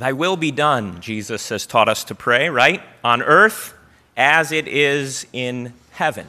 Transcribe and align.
Thy 0.00 0.14
will 0.14 0.38
be 0.38 0.50
done, 0.50 1.02
Jesus 1.02 1.50
has 1.50 1.66
taught 1.66 1.86
us 1.86 2.04
to 2.04 2.14
pray, 2.14 2.48
right? 2.48 2.82
On 3.04 3.20
earth 3.20 3.74
as 4.16 4.50
it 4.50 4.66
is 4.66 5.26
in 5.30 5.74
heaven. 5.90 6.26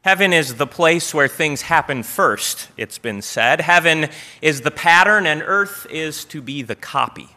Heaven 0.00 0.32
is 0.32 0.54
the 0.54 0.66
place 0.66 1.12
where 1.12 1.28
things 1.28 1.60
happen 1.60 2.02
first, 2.02 2.68
it's 2.78 2.96
been 2.96 3.20
said. 3.20 3.60
Heaven 3.60 4.08
is 4.40 4.62
the 4.62 4.70
pattern, 4.70 5.26
and 5.26 5.42
earth 5.44 5.86
is 5.90 6.24
to 6.24 6.40
be 6.40 6.62
the 6.62 6.74
copy. 6.74 7.28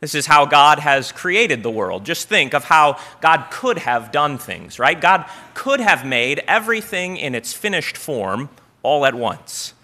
This 0.00 0.14
is 0.14 0.24
how 0.24 0.46
God 0.46 0.78
has 0.78 1.12
created 1.12 1.62
the 1.62 1.70
world. 1.70 2.06
Just 2.06 2.26
think 2.26 2.54
of 2.54 2.64
how 2.64 2.98
God 3.20 3.48
could 3.50 3.76
have 3.76 4.10
done 4.10 4.38
things, 4.38 4.78
right? 4.78 4.98
God 4.98 5.28
could 5.52 5.80
have 5.80 6.06
made 6.06 6.42
everything 6.48 7.18
in 7.18 7.34
its 7.34 7.52
finished 7.52 7.98
form 7.98 8.48
all 8.82 9.04
at 9.04 9.14
once. 9.14 9.74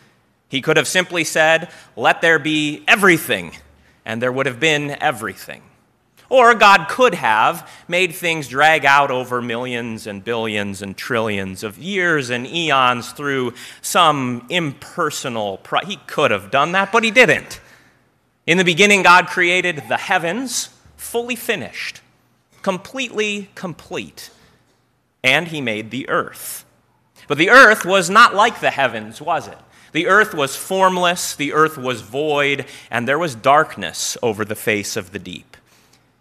He 0.49 0.63
could 0.63 0.79
have 0.79 0.89
simply 0.89 1.25
said, 1.25 1.71
Let 1.95 2.23
there 2.23 2.39
be 2.39 2.85
everything, 2.89 3.53
and 4.05 4.21
there 4.21 4.33
would 4.33 4.47
have 4.47 4.61
been 4.61 4.97
everything. 5.03 5.63
Or 6.29 6.55
God 6.55 6.89
could 6.89 7.15
have 7.15 7.71
made 7.89 8.15
things 8.15 8.49
drag 8.49 8.87
out 8.87 9.11
over 9.11 9.43
millions 9.43 10.07
and 10.07 10.25
billions 10.25 10.81
and 10.81 10.97
trillions 10.97 11.63
of 11.63 11.77
years 11.77 12.31
and 12.31 12.47
eons 12.47 13.13
through 13.13 13.53
some 13.83 14.47
impersonal. 14.49 15.59
Pro- 15.59 15.81
he 15.81 15.97
could 16.07 16.31
have 16.31 16.51
done 16.51 16.73
that, 16.73 16.91
but 16.91 17.05
he 17.05 17.11
didn't. 17.11 17.61
In 18.47 18.59
the 18.59 18.65
beginning, 18.65 19.03
God 19.03 19.27
created 19.27 19.85
the 19.89 19.99
heavens 19.99 20.71
fully 20.97 21.37
finished, 21.37 22.01
completely 22.63 23.51
complete, 23.55 24.31
and 25.23 25.49
He 25.49 25.61
made 25.61 25.91
the 25.91 26.09
earth. 26.09 26.65
But 27.29 27.39
the 27.39 27.51
earth 27.51 27.85
was 27.85 28.09
not 28.09 28.35
like 28.35 28.61
the 28.61 28.71
heavens, 28.71 29.21
was 29.21 29.47
it? 29.47 29.59
The 29.93 30.07
earth 30.07 30.35
was 30.35 30.57
formless, 30.57 31.35
the 31.37 31.53
earth 31.53 31.77
was 31.77 32.01
void, 32.01 32.65
and 32.91 33.07
there 33.07 33.19
was 33.19 33.35
darkness 33.35 34.17
over 34.23 34.45
the 34.45 34.55
face 34.55 34.97
of 34.97 35.13
the 35.13 35.19
deep. 35.19 35.57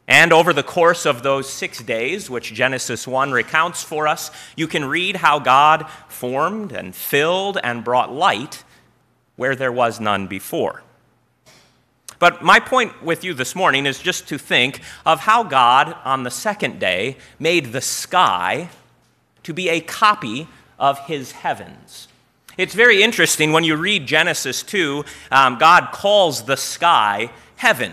And 0.08 0.33
over 0.33 0.52
the 0.52 0.64
course 0.64 1.05
of 1.05 1.23
those 1.23 1.50
six 1.50 1.81
days, 1.81 2.30
which 2.30 2.53
Genesis 2.53 3.08
1 3.08 3.31
recounts 3.31 3.81
for 3.81 4.09
us, 4.09 4.30
you 4.58 4.67
can 4.67 4.83
read 4.83 5.17
how 5.17 5.39
God 5.39 5.89
formed 6.09 6.73
and 6.73 6.94
filled 6.94 7.58
and 7.64 7.83
brought 7.83 8.11
light 8.11 8.66
where 9.38 9.55
there 9.55 9.72
was 9.72 10.02
none 10.02 10.27
before. 10.27 10.83
But 12.19 12.44
my 12.44 12.59
point 12.59 13.02
with 13.02 13.23
you 13.23 13.33
this 13.33 13.55
morning 13.55 13.86
is 13.86 13.99
just 13.99 14.27
to 14.27 14.38
think 14.38 14.81
of 15.05 15.22
how 15.22 15.44
God, 15.44 15.95
on 16.03 16.23
the 16.23 16.30
second 16.30 16.80
day, 16.80 17.17
made 17.39 17.72
the 17.72 17.81
sky 17.81 18.69
to 19.44 19.53
be 19.53 19.69
a 19.69 19.80
copy 19.80 20.47
of 20.77 20.99
his 21.08 21.31
heavens. 21.31 22.09
It's 22.62 22.76
very 22.76 23.02
interesting 23.02 23.54
when 23.54 23.64
you 23.64 23.76
read 23.76 24.06
Genesis 24.06 24.62
2, 24.62 25.04
um, 25.31 25.58
God 25.58 25.88
calls 25.92 26.44
the 26.44 26.56
sky 26.56 27.31
heaven. 27.56 27.92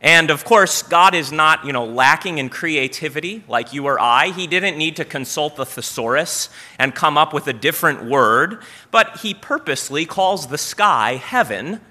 And 0.00 0.30
of 0.30 0.42
course, 0.42 0.82
God 0.82 1.14
is 1.14 1.30
not, 1.30 1.66
you 1.66 1.74
know, 1.74 1.84
lacking 1.84 2.38
in 2.38 2.48
creativity 2.48 3.44
like 3.46 3.74
you 3.74 3.84
or 3.84 4.00
I. 4.00 4.28
He 4.28 4.46
didn't 4.46 4.78
need 4.78 4.96
to 4.96 5.04
consult 5.04 5.56
the 5.56 5.66
thesaurus 5.66 6.48
and 6.78 6.94
come 6.94 7.18
up 7.18 7.34
with 7.34 7.46
a 7.46 7.52
different 7.52 8.06
word, 8.06 8.62
but 8.90 9.18
he 9.18 9.34
purposely 9.34 10.06
calls 10.06 10.46
the 10.46 10.56
sky 10.56 11.16
heaven 11.16 11.82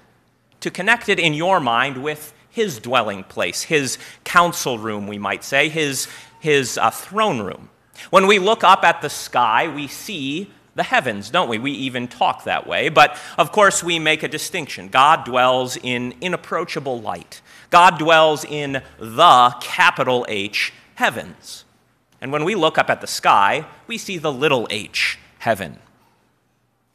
to 0.58 0.68
connect 0.68 1.08
it 1.08 1.20
in 1.20 1.32
your 1.32 1.60
mind 1.60 2.02
with 2.02 2.34
his 2.48 2.80
dwelling 2.80 3.22
place, 3.22 3.62
his 3.62 3.98
council 4.24 4.80
room, 4.80 5.06
we 5.06 5.16
might 5.16 5.44
say, 5.44 5.68
his, 5.68 6.08
his 6.40 6.76
uh, 6.76 6.90
throne 6.90 7.40
room. 7.40 7.70
When 8.10 8.26
we 8.26 8.40
look 8.40 8.64
up 8.64 8.82
at 8.82 9.00
the 9.00 9.10
sky, 9.10 9.72
we 9.72 9.86
see 9.86 10.50
the 10.80 10.84
heavens, 10.84 11.28
don't 11.28 11.50
we? 11.50 11.58
We 11.58 11.72
even 11.72 12.08
talk 12.08 12.44
that 12.44 12.66
way. 12.66 12.88
But 12.88 13.14
of 13.36 13.52
course, 13.52 13.84
we 13.84 13.98
make 13.98 14.22
a 14.22 14.28
distinction. 14.28 14.88
God 14.88 15.26
dwells 15.26 15.76
in 15.76 16.14
inapproachable 16.22 17.02
light, 17.02 17.42
God 17.68 17.98
dwells 17.98 18.46
in 18.46 18.82
the 18.98 19.54
capital 19.60 20.24
H 20.26 20.72
heavens. 20.94 21.66
And 22.22 22.32
when 22.32 22.44
we 22.44 22.54
look 22.54 22.78
up 22.78 22.88
at 22.88 23.02
the 23.02 23.06
sky, 23.06 23.66
we 23.86 23.98
see 23.98 24.16
the 24.16 24.32
little 24.32 24.66
h 24.70 25.18
heaven. 25.38 25.78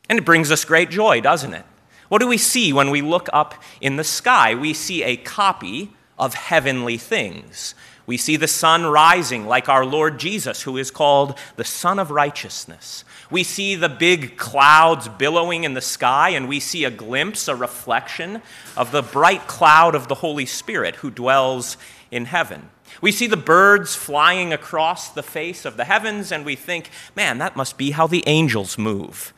And 0.09 0.19
it 0.19 0.25
brings 0.25 0.51
us 0.51 0.65
great 0.65 0.89
joy, 0.89 1.21
doesn't 1.21 1.53
it? 1.53 1.65
What 2.09 2.21
do 2.21 2.27
we 2.27 2.37
see 2.37 2.73
when 2.73 2.89
we 2.91 3.01
look 3.01 3.29
up 3.33 3.55
in 3.81 3.95
the 3.97 4.03
sky? 4.03 4.53
We 4.53 4.73
see 4.73 5.03
a 5.03 5.15
copy 5.15 5.91
of 6.17 6.33
heavenly 6.33 6.97
things. 6.97 7.75
We 8.05 8.17
see 8.17 8.35
the 8.35 8.47
sun 8.47 8.85
rising 8.85 9.47
like 9.47 9.67
our 9.67 9.85
Lord 9.85 10.19
Jesus, 10.19 10.61
who 10.61 10.77
is 10.77 10.91
called 10.91 11.37
the 11.55 11.63
Sun 11.63 11.97
of 11.97 12.11
Righteousness. 12.11 13.03
We 13.31 13.43
see 13.43 13.73
the 13.73 13.89
big 13.89 14.37
clouds 14.37 15.07
billowing 15.07 15.63
in 15.63 15.73
the 15.73 15.81
sky, 15.81 16.29
and 16.29 16.47
we 16.47 16.59
see 16.59 16.83
a 16.83 16.91
glimpse, 16.91 17.47
a 17.47 17.55
reflection 17.55 18.43
of 18.77 18.91
the 18.91 19.01
bright 19.01 19.47
cloud 19.47 19.95
of 19.95 20.07
the 20.07 20.15
Holy 20.15 20.45
Spirit 20.45 20.97
who 20.97 21.09
dwells 21.09 21.77
in 22.11 22.25
heaven. 22.25 22.69
We 23.01 23.11
see 23.11 23.27
the 23.27 23.37
birds 23.37 23.95
flying 23.95 24.53
across 24.53 25.09
the 25.09 25.23
face 25.23 25.65
of 25.65 25.75
the 25.75 25.85
heavens, 25.85 26.31
and 26.31 26.45
we 26.45 26.55
think, 26.55 26.91
man, 27.15 27.39
that 27.39 27.55
must 27.55 27.77
be 27.77 27.91
how 27.91 28.05
the 28.05 28.23
angels 28.27 28.77
move 28.77 29.33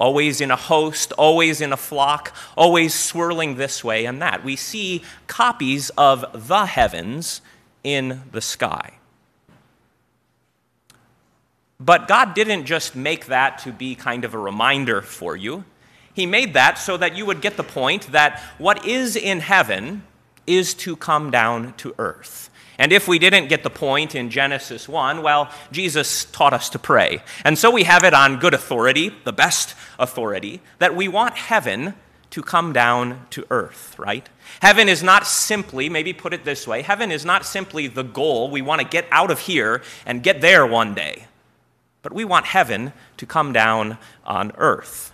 always 0.00 0.40
in 0.40 0.50
a 0.50 0.56
host, 0.56 1.12
always 1.12 1.60
in 1.60 1.74
a 1.74 1.76
flock, 1.76 2.34
always 2.56 2.94
swirling 2.94 3.56
this 3.56 3.84
way 3.84 4.06
and 4.06 4.20
that. 4.22 4.42
We 4.42 4.56
see 4.56 5.02
copies 5.26 5.90
of 5.90 6.24
the 6.48 6.64
heavens 6.64 7.42
in 7.84 8.22
the 8.32 8.40
sky. 8.40 8.94
But 11.78 12.08
God 12.08 12.34
didn't 12.34 12.66
just 12.66 12.94
make 12.94 13.26
that 13.26 13.58
to 13.60 13.72
be 13.72 13.94
kind 13.94 14.24
of 14.24 14.34
a 14.34 14.38
reminder 14.38 15.00
for 15.00 15.34
you. 15.34 15.64
He 16.12 16.26
made 16.26 16.54
that 16.54 16.76
so 16.76 16.96
that 16.98 17.16
you 17.16 17.24
would 17.24 17.40
get 17.40 17.56
the 17.56 17.64
point 17.64 18.12
that 18.12 18.40
what 18.58 18.86
is 18.86 19.16
in 19.16 19.40
heaven 19.40 20.02
is 20.46 20.74
to 20.74 20.96
come 20.96 21.30
down 21.30 21.72
to 21.78 21.94
earth. 21.98 22.50
And 22.78 22.92
if 22.92 23.06
we 23.06 23.18
didn't 23.18 23.48
get 23.48 23.62
the 23.62 23.70
point 23.70 24.14
in 24.14 24.30
Genesis 24.30 24.88
1, 24.88 25.22
well, 25.22 25.50
Jesus 25.70 26.24
taught 26.26 26.54
us 26.54 26.70
to 26.70 26.78
pray. 26.78 27.22
And 27.44 27.58
so 27.58 27.70
we 27.70 27.84
have 27.84 28.04
it 28.04 28.14
on 28.14 28.38
good 28.38 28.54
authority, 28.54 29.14
the 29.24 29.32
best 29.32 29.74
authority, 29.98 30.60
that 30.78 30.96
we 30.96 31.06
want 31.06 31.36
heaven 31.36 31.94
to 32.30 32.42
come 32.42 32.72
down 32.72 33.26
to 33.30 33.44
earth, 33.50 33.98
right? 33.98 34.28
Heaven 34.62 34.88
is 34.88 35.02
not 35.02 35.26
simply, 35.26 35.88
maybe 35.88 36.12
put 36.12 36.32
it 36.32 36.44
this 36.44 36.66
way, 36.66 36.82
heaven 36.82 37.10
is 37.10 37.24
not 37.24 37.44
simply 37.44 37.86
the 37.86 38.04
goal. 38.04 38.50
We 38.50 38.62
want 38.62 38.80
to 38.80 38.86
get 38.86 39.06
out 39.10 39.30
of 39.30 39.40
here 39.40 39.82
and 40.06 40.22
get 40.22 40.40
there 40.40 40.66
one 40.66 40.94
day. 40.94 41.26
But 42.02 42.12
we 42.12 42.24
want 42.24 42.46
heaven 42.46 42.92
to 43.18 43.26
come 43.26 43.52
down 43.52 43.98
on 44.24 44.52
earth. 44.56 45.12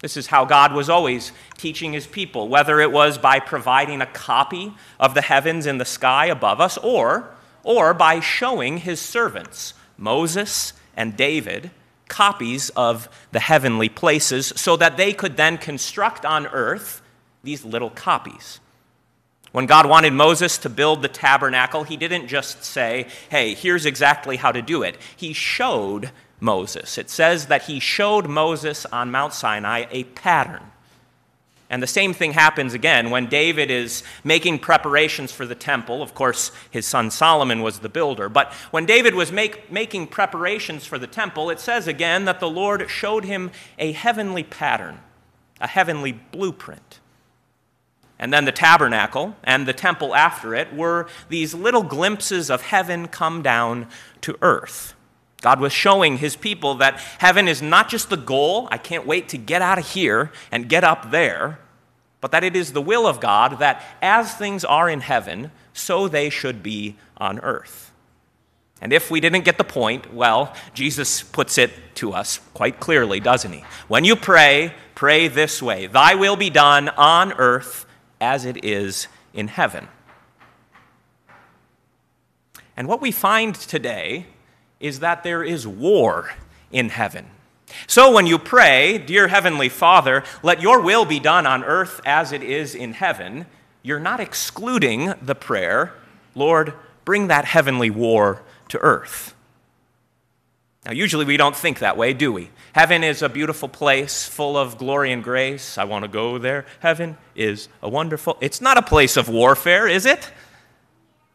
This 0.00 0.16
is 0.16 0.26
how 0.26 0.44
God 0.44 0.74
was 0.74 0.90
always 0.90 1.32
teaching 1.56 1.92
his 1.92 2.06
people, 2.06 2.48
whether 2.48 2.80
it 2.80 2.92
was 2.92 3.16
by 3.16 3.40
providing 3.40 4.02
a 4.02 4.06
copy 4.06 4.74
of 5.00 5.14
the 5.14 5.22
heavens 5.22 5.64
in 5.64 5.78
the 5.78 5.86
sky 5.86 6.26
above 6.26 6.60
us 6.60 6.76
or, 6.78 7.30
or 7.62 7.94
by 7.94 8.20
showing 8.20 8.78
his 8.78 9.00
servants, 9.00 9.72
Moses 9.96 10.74
and 10.96 11.16
David, 11.16 11.70
copies 12.08 12.70
of 12.70 13.08
the 13.32 13.40
heavenly 13.40 13.88
places 13.88 14.52
so 14.56 14.76
that 14.76 14.96
they 14.96 15.12
could 15.12 15.36
then 15.36 15.58
construct 15.58 16.24
on 16.24 16.46
earth 16.48 17.02
these 17.42 17.64
little 17.64 17.90
copies. 17.90 18.60
When 19.52 19.66
God 19.66 19.86
wanted 19.86 20.12
Moses 20.12 20.58
to 20.58 20.68
build 20.68 21.00
the 21.00 21.08
tabernacle, 21.08 21.84
he 21.84 21.96
didn't 21.96 22.28
just 22.28 22.62
say, 22.62 23.06
hey, 23.30 23.54
here's 23.54 23.86
exactly 23.86 24.36
how 24.36 24.52
to 24.52 24.60
do 24.60 24.82
it. 24.82 24.98
He 25.16 25.32
showed 25.32 26.10
Moses. 26.40 26.98
It 26.98 27.08
says 27.08 27.46
that 27.46 27.62
he 27.62 27.80
showed 27.80 28.28
Moses 28.28 28.84
on 28.86 29.10
Mount 29.10 29.32
Sinai 29.32 29.86
a 29.90 30.04
pattern. 30.04 30.62
And 31.68 31.82
the 31.82 31.88
same 31.88 32.12
thing 32.12 32.32
happens 32.32 32.74
again 32.74 33.10
when 33.10 33.26
David 33.26 33.70
is 33.70 34.04
making 34.22 34.60
preparations 34.60 35.32
for 35.32 35.46
the 35.46 35.56
temple. 35.56 36.00
Of 36.00 36.14
course, 36.14 36.52
his 36.70 36.86
son 36.86 37.10
Solomon 37.10 37.60
was 37.60 37.80
the 37.80 37.88
builder. 37.88 38.28
But 38.28 38.52
when 38.70 38.86
David 38.86 39.14
was 39.14 39.32
make, 39.32 39.70
making 39.70 40.08
preparations 40.08 40.86
for 40.86 40.98
the 40.98 41.08
temple, 41.08 41.50
it 41.50 41.58
says 41.58 41.88
again 41.88 42.24
that 42.26 42.38
the 42.38 42.48
Lord 42.48 42.88
showed 42.88 43.24
him 43.24 43.50
a 43.78 43.92
heavenly 43.92 44.44
pattern, 44.44 45.00
a 45.60 45.66
heavenly 45.66 46.12
blueprint. 46.12 47.00
And 48.18 48.32
then 48.32 48.44
the 48.44 48.52
tabernacle 48.52 49.34
and 49.42 49.66
the 49.66 49.72
temple 49.72 50.14
after 50.14 50.54
it 50.54 50.74
were 50.74 51.08
these 51.28 51.52
little 51.52 51.82
glimpses 51.82 52.48
of 52.48 52.62
heaven 52.62 53.08
come 53.08 53.42
down 53.42 53.88
to 54.22 54.38
earth. 54.40 54.94
God 55.42 55.60
was 55.60 55.72
showing 55.72 56.18
his 56.18 56.34
people 56.34 56.76
that 56.76 56.98
heaven 57.18 57.46
is 57.46 57.60
not 57.60 57.88
just 57.88 58.08
the 58.08 58.16
goal, 58.16 58.68
I 58.70 58.78
can't 58.78 59.06
wait 59.06 59.28
to 59.30 59.38
get 59.38 59.62
out 59.62 59.78
of 59.78 59.88
here 59.90 60.32
and 60.50 60.68
get 60.68 60.82
up 60.82 61.10
there, 61.10 61.58
but 62.26 62.32
that 62.32 62.42
it 62.42 62.56
is 62.56 62.72
the 62.72 62.82
will 62.82 63.06
of 63.06 63.20
God 63.20 63.60
that 63.60 63.80
as 64.02 64.34
things 64.34 64.64
are 64.64 64.90
in 64.90 64.98
heaven, 64.98 65.52
so 65.72 66.08
they 66.08 66.28
should 66.28 66.60
be 66.60 66.96
on 67.18 67.38
earth. 67.38 67.92
And 68.80 68.92
if 68.92 69.12
we 69.12 69.20
didn't 69.20 69.44
get 69.44 69.58
the 69.58 69.62
point, 69.62 70.12
well, 70.12 70.52
Jesus 70.74 71.22
puts 71.22 71.56
it 71.56 71.70
to 71.94 72.12
us 72.12 72.40
quite 72.52 72.80
clearly, 72.80 73.20
doesn't 73.20 73.52
he? 73.52 73.62
When 73.86 74.04
you 74.04 74.16
pray, 74.16 74.74
pray 74.96 75.28
this 75.28 75.62
way 75.62 75.86
Thy 75.86 76.16
will 76.16 76.34
be 76.34 76.50
done 76.50 76.88
on 76.88 77.32
earth 77.34 77.86
as 78.20 78.44
it 78.44 78.64
is 78.64 79.06
in 79.32 79.46
heaven. 79.46 79.86
And 82.76 82.88
what 82.88 83.00
we 83.00 83.12
find 83.12 83.54
today 83.54 84.26
is 84.80 84.98
that 84.98 85.22
there 85.22 85.44
is 85.44 85.64
war 85.64 86.30
in 86.72 86.88
heaven. 86.88 87.26
So 87.86 88.12
when 88.12 88.26
you 88.26 88.38
pray, 88.38 88.98
Dear 88.98 89.28
Heavenly 89.28 89.68
Father, 89.68 90.24
let 90.42 90.62
your 90.62 90.80
will 90.80 91.04
be 91.04 91.20
done 91.20 91.46
on 91.46 91.64
earth 91.64 92.00
as 92.04 92.32
it 92.32 92.42
is 92.42 92.74
in 92.74 92.92
heaven, 92.92 93.46
you're 93.82 94.00
not 94.00 94.20
excluding 94.20 95.14
the 95.22 95.34
prayer, 95.34 95.94
Lord, 96.34 96.74
bring 97.04 97.28
that 97.28 97.44
heavenly 97.44 97.90
war 97.90 98.42
to 98.68 98.78
earth. 98.78 99.34
Now, 100.84 100.92
usually 100.92 101.24
we 101.24 101.36
don't 101.36 101.56
think 101.56 101.80
that 101.80 101.96
way, 101.96 102.12
do 102.12 102.32
we? 102.32 102.50
Heaven 102.72 103.02
is 103.02 103.20
a 103.20 103.28
beautiful 103.28 103.68
place 103.68 104.28
full 104.28 104.56
of 104.56 104.78
glory 104.78 105.10
and 105.10 105.22
grace. 105.22 105.78
I 105.78 105.84
want 105.84 106.04
to 106.04 106.08
go 106.08 106.38
there. 106.38 106.64
Heaven 106.78 107.16
is 107.34 107.68
a 107.82 107.88
wonderful. 107.88 108.36
It's 108.40 108.60
not 108.60 108.78
a 108.78 108.82
place 108.82 109.16
of 109.16 109.28
warfare, 109.28 109.88
is 109.88 110.06
it? 110.06 110.30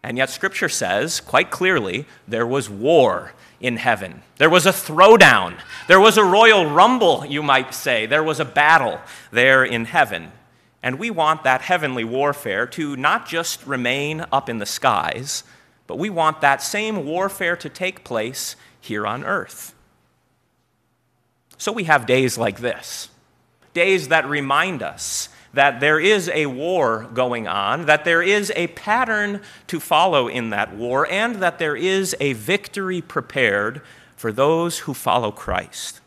And 0.03 0.18
yet, 0.18 0.30
Scripture 0.30 0.69
says 0.69 1.19
quite 1.19 1.51
clearly 1.51 2.06
there 2.27 2.48
was 2.48 2.69
war 2.69 3.33
in 3.59 3.77
heaven. 3.77 4.24
There 4.38 4.50
was 4.50 4.65
a 4.65 4.71
throwdown. 4.71 5.59
There 5.88 6.00
was 6.00 6.18
a 6.18 6.24
royal 6.24 6.65
rumble, 6.65 7.25
you 7.25 7.44
might 7.44 7.74
say. 7.74 8.06
There 8.06 8.24
was 8.24 8.39
a 8.39 8.45
battle 8.45 9.00
there 9.31 9.63
in 9.63 9.86
heaven. 9.86 10.31
And 10.83 10.98
we 10.98 11.12
want 11.12 11.44
that 11.44 11.62
heavenly 11.62 12.03
warfare 12.03 12.65
to 12.68 12.95
not 12.95 13.27
just 13.27 13.65
remain 13.68 14.25
up 14.31 14.50
in 14.50 14.57
the 14.57 14.65
skies, 14.65 15.44
but 15.86 16.00
we 16.00 16.09
want 16.09 16.42
that 16.42 16.63
same 16.63 17.06
warfare 17.06 17.56
to 17.57 17.69
take 17.69 18.03
place 18.03 18.56
here 18.80 19.06
on 19.06 19.24
earth. 19.24 19.75
So 21.57 21.71
we 21.71 21.83
have 21.83 22.07
days 22.07 22.38
like 22.38 22.59
this 22.59 23.09
days 23.74 24.09
that 24.09 24.27
remind 24.27 24.83
us 24.83 25.30
that 25.53 25.80
there 25.80 26.00
is 26.00 26.30
a 26.30 26.45
war 26.45 27.07
going 27.13 27.48
on, 27.48 27.86
that 27.86 28.06
there 28.06 28.21
is 28.21 28.51
a 28.56 28.68
pattern 28.68 29.42
to 29.68 29.80
follow 29.80 30.27
in 30.27 30.50
that 30.51 30.75
war, 30.75 31.07
and 31.09 31.36
that 31.38 31.59
there 31.59 31.75
is 31.75 32.15
a 32.19 32.33
victory 32.33 33.01
prepared 33.01 33.81
for 34.15 34.31
those 34.31 34.80
who 34.80 34.94
follow 34.94 35.31
Christ. 35.31 36.00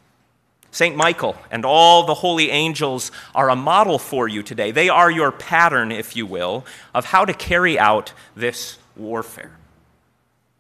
St. 0.70 0.96
Michael 0.96 1.36
and 1.52 1.64
all 1.64 2.04
the 2.04 2.14
holy 2.14 2.50
angels 2.50 3.12
are 3.34 3.48
a 3.48 3.56
model 3.56 3.98
for 3.98 4.26
you 4.26 4.42
today. 4.42 4.72
They 4.72 4.88
are 4.88 5.10
your 5.10 5.30
pattern, 5.30 5.92
if 5.92 6.16
you 6.16 6.26
will, 6.26 6.64
of 6.92 7.04
how 7.04 7.24
to 7.24 7.32
carry 7.32 7.78
out 7.78 8.12
this 8.34 8.78
warfare. 8.96 9.56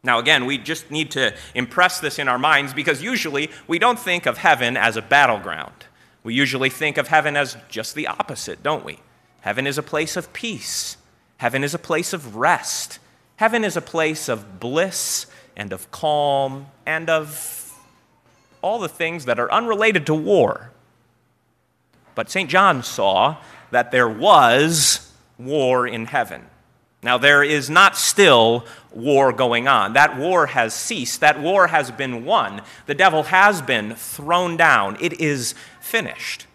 Now, 0.04 0.18
again, 0.18 0.44
we 0.44 0.58
just 0.58 0.90
need 0.90 1.10
to 1.12 1.34
impress 1.54 1.98
this 1.98 2.18
in 2.18 2.28
our 2.28 2.38
minds 2.38 2.74
because 2.74 3.02
usually 3.02 3.50
we 3.66 3.78
don't 3.78 3.98
think 3.98 4.26
of 4.26 4.38
heaven 4.38 4.76
as 4.76 4.96
a 4.96 5.02
battleground. 5.02 5.86
We 6.24 6.34
usually 6.34 6.70
think 6.70 6.96
of 6.98 7.08
heaven 7.08 7.36
as 7.36 7.56
just 7.68 7.94
the 7.94 8.08
opposite, 8.08 8.62
don't 8.62 8.84
we? 8.84 8.98
Heaven 9.42 9.66
is 9.66 9.78
a 9.78 9.82
place 9.82 10.16
of 10.16 10.32
peace, 10.32 10.96
heaven 11.36 11.62
is 11.62 11.74
a 11.74 11.78
place 11.78 12.12
of 12.14 12.34
rest, 12.34 12.98
heaven 13.36 13.62
is 13.62 13.76
a 13.76 13.82
place 13.82 14.28
of 14.28 14.58
bliss 14.58 15.26
and 15.56 15.72
of 15.72 15.90
calm 15.90 16.66
and 16.86 17.10
of 17.10 17.72
all 18.62 18.78
the 18.78 18.88
things 18.88 19.26
that 19.26 19.38
are 19.38 19.52
unrelated 19.52 20.06
to 20.06 20.14
war. 20.14 20.70
But 22.14 22.30
St. 22.30 22.48
John 22.48 22.82
saw 22.82 23.36
that 23.70 23.90
there 23.90 24.08
was 24.08 25.12
war 25.38 25.86
in 25.86 26.06
heaven. 26.06 26.46
Now, 27.04 27.18
there 27.18 27.44
is 27.44 27.68
not 27.68 27.98
still 27.98 28.64
war 28.90 29.30
going 29.30 29.68
on. 29.68 29.92
That 29.92 30.16
war 30.16 30.46
has 30.46 30.72
ceased. 30.72 31.20
That 31.20 31.38
war 31.38 31.66
has 31.66 31.90
been 31.90 32.24
won. 32.24 32.62
The 32.86 32.94
devil 32.94 33.24
has 33.24 33.60
been 33.60 33.94
thrown 33.94 34.56
down. 34.56 34.96
It 35.02 35.20
is 35.20 35.54
finished. 35.80 36.46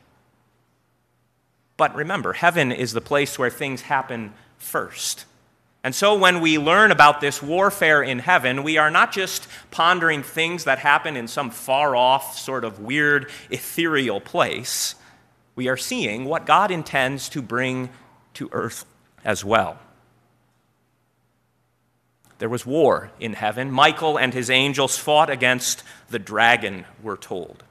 But 1.78 1.94
remember, 1.94 2.34
heaven 2.34 2.72
is 2.72 2.94
the 2.94 3.00
place 3.00 3.38
where 3.38 3.52
things 3.52 3.84
happen 3.84 4.34
first. 4.58 5.26
And 5.84 5.94
so, 5.94 6.18
when 6.18 6.42
we 6.42 6.58
learn 6.58 6.90
about 6.90 7.22
this 7.22 7.44
warfare 7.44 8.02
in 8.02 8.18
heaven, 8.18 8.64
we 8.64 8.80
are 8.80 8.90
not 8.90 9.12
just 9.12 9.48
pondering 9.70 10.24
things 10.24 10.64
that 10.64 10.80
happen 10.80 11.16
in 11.16 11.28
some 11.28 11.52
far 11.52 11.96
off, 11.96 12.40
sort 12.40 12.66
of 12.66 12.80
weird, 12.80 13.30
ethereal 13.52 14.20
place. 14.20 14.96
We 15.56 15.68
are 15.68 15.78
seeing 15.78 16.26
what 16.26 16.48
God 16.48 16.72
intends 16.72 17.30
to 17.30 17.42
bring 17.44 17.92
to 18.34 18.50
earth 18.52 18.86
as 19.24 19.46
well. 19.46 19.78
There 22.40 22.50
was 22.50 22.66
war 22.66 23.12
in 23.20 23.34
heaven. 23.34 23.70
Michael 23.70 24.18
and 24.18 24.34
his 24.34 24.50
angels 24.50 24.98
fought 24.98 25.30
against 25.30 25.84
the 26.10 26.20
dragon, 26.20 26.86
we're 27.04 27.18
told. 27.18 27.64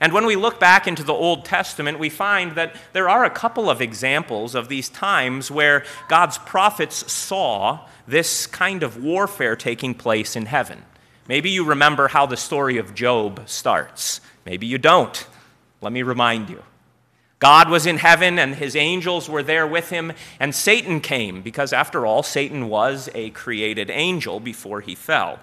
And 0.00 0.12
when 0.12 0.26
we 0.26 0.36
look 0.36 0.60
back 0.60 0.86
into 0.86 1.02
the 1.02 1.12
Old 1.12 1.44
Testament, 1.44 1.98
we 1.98 2.10
find 2.10 2.52
that 2.52 2.76
there 2.92 3.08
are 3.08 3.24
a 3.24 3.30
couple 3.30 3.70
of 3.70 3.80
examples 3.80 4.54
of 4.54 4.68
these 4.68 4.88
times 4.88 5.50
where 5.50 5.84
God's 6.08 6.36
prophets 6.38 7.10
saw 7.10 7.86
this 8.06 8.46
kind 8.46 8.82
of 8.82 9.02
warfare 9.02 9.56
taking 9.56 9.94
place 9.94 10.36
in 10.36 10.46
heaven. 10.46 10.82
Maybe 11.28 11.50
you 11.50 11.64
remember 11.64 12.08
how 12.08 12.26
the 12.26 12.36
story 12.36 12.76
of 12.78 12.94
Job 12.94 13.42
starts. 13.46 14.20
Maybe 14.44 14.66
you 14.66 14.78
don't. 14.78 15.26
Let 15.80 15.92
me 15.92 16.02
remind 16.02 16.50
you. 16.50 16.62
God 17.38 17.68
was 17.68 17.84
in 17.84 17.98
heaven 17.98 18.38
and 18.38 18.54
his 18.54 18.74
angels 18.74 19.28
were 19.28 19.42
there 19.42 19.66
with 19.66 19.90
him, 19.90 20.12
and 20.40 20.54
Satan 20.54 21.00
came, 21.00 21.42
because 21.42 21.72
after 21.72 22.06
all, 22.06 22.22
Satan 22.22 22.68
was 22.68 23.10
a 23.14 23.30
created 23.30 23.90
angel 23.90 24.40
before 24.40 24.80
he 24.80 24.94
fell. 24.94 25.38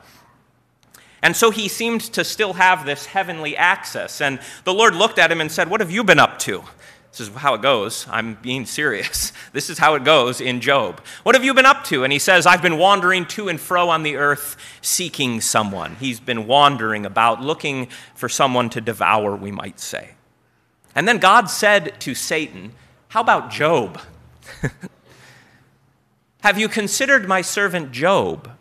And 1.22 1.36
so 1.36 1.52
he 1.52 1.70
seemed 1.70 2.02
to 2.02 2.24
still 2.24 2.54
have 2.54 2.86
this 2.86 3.06
heavenly 3.06 3.56
access. 3.56 4.20
And 4.20 4.40
the 4.66 4.74
Lord 4.74 4.94
looked 4.94 5.18
at 5.18 5.32
him 5.32 5.40
and 5.40 5.50
said, 5.50 5.70
What 5.70 5.80
have 5.80 5.90
you 5.90 6.04
been 6.04 6.20
up 6.20 6.38
to? 6.40 6.64
This 7.12 7.22
is 7.22 7.30
how 7.30 7.54
it 7.54 7.62
goes. 7.62 8.08
I'm 8.10 8.36
being 8.36 8.66
serious. 8.66 9.32
This 9.54 9.70
is 9.70 9.78
how 9.78 9.94
it 9.94 10.04
goes 10.04 10.42
in 10.42 10.62
Job. 10.62 11.00
What 11.22 11.36
have 11.36 11.44
you 11.44 11.54
been 11.54 11.68
up 11.68 11.84
to? 11.86 12.04
And 12.04 12.12
he 12.12 12.18
says, 12.18 12.48
I've 12.48 12.64
been 12.64 12.80
wandering 12.80 13.28
to 13.28 13.50
and 13.50 13.62
fro 13.62 13.90
on 13.90 14.02
the 14.02 14.16
earth 14.16 14.58
seeking 14.82 15.42
someone. 15.42 15.96
He's 16.00 16.20
been 16.20 16.48
wandering 16.48 17.06
about 17.06 17.40
looking 17.40 17.90
for 18.16 18.28
someone 18.28 18.72
to 18.72 18.82
devour, 18.82 19.36
we 19.36 19.52
might 19.52 19.80
say. 19.80 20.16
And 20.96 21.08
then 21.08 21.18
God 21.18 21.50
said 21.50 22.00
to 22.02 22.14
Satan, 22.16 22.74
How 23.10 23.22
about 23.22 23.52
Job? 23.52 24.00
Have 26.42 26.60
you 26.60 26.68
considered 26.68 27.28
my 27.28 27.42
servant 27.42 27.92
Job? 27.92 28.52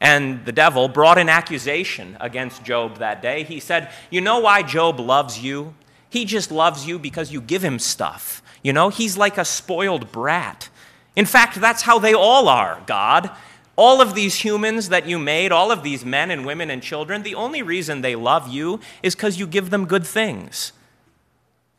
And 0.00 0.44
the 0.44 0.52
devil 0.52 0.88
brought 0.88 1.16
an 1.16 1.28
accusation 1.28 2.16
against 2.20 2.64
Job 2.64 2.98
that 2.98 3.22
day. 3.22 3.44
He 3.44 3.60
said, 3.60 3.90
You 4.10 4.20
know 4.20 4.40
why 4.40 4.62
Job 4.62 5.00
loves 5.00 5.38
you? 5.38 5.74
He 6.10 6.24
just 6.24 6.50
loves 6.50 6.86
you 6.86 6.98
because 6.98 7.32
you 7.32 7.40
give 7.40 7.64
him 7.64 7.78
stuff. 7.78 8.42
You 8.62 8.72
know, 8.72 8.88
he's 8.88 9.16
like 9.16 9.38
a 9.38 9.44
spoiled 9.44 10.12
brat. 10.12 10.68
In 11.16 11.26
fact, 11.26 11.60
that's 11.60 11.82
how 11.82 11.98
they 11.98 12.14
all 12.14 12.48
are, 12.48 12.82
God. 12.86 13.30
All 13.76 14.00
of 14.00 14.14
these 14.14 14.36
humans 14.36 14.88
that 14.90 15.06
you 15.06 15.18
made, 15.18 15.50
all 15.50 15.72
of 15.72 15.82
these 15.82 16.04
men 16.04 16.30
and 16.30 16.46
women 16.46 16.70
and 16.70 16.82
children, 16.82 17.22
the 17.22 17.34
only 17.34 17.62
reason 17.62 18.00
they 18.00 18.14
love 18.14 18.48
you 18.48 18.80
is 19.02 19.14
because 19.14 19.38
you 19.38 19.46
give 19.46 19.70
them 19.70 19.86
good 19.86 20.06
things. 20.06 20.72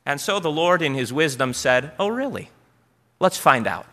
And 0.06 0.20
so 0.20 0.40
the 0.40 0.52
Lord, 0.52 0.82
in 0.82 0.94
his 0.94 1.12
wisdom, 1.12 1.54
said, 1.54 1.92
Oh, 1.98 2.10
really? 2.10 2.50
Let's 3.20 3.38
find 3.38 3.66
out. 3.66 3.88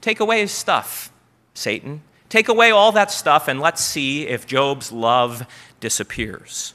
Take 0.00 0.20
away 0.20 0.40
his 0.40 0.52
stuff, 0.52 1.10
Satan. 1.54 2.02
Take 2.28 2.48
away 2.48 2.70
all 2.70 2.92
that 2.92 3.10
stuff, 3.10 3.48
and 3.48 3.60
let's 3.60 3.82
see 3.82 4.26
if 4.26 4.46
Job's 4.46 4.92
love 4.92 5.46
disappears. 5.80 6.74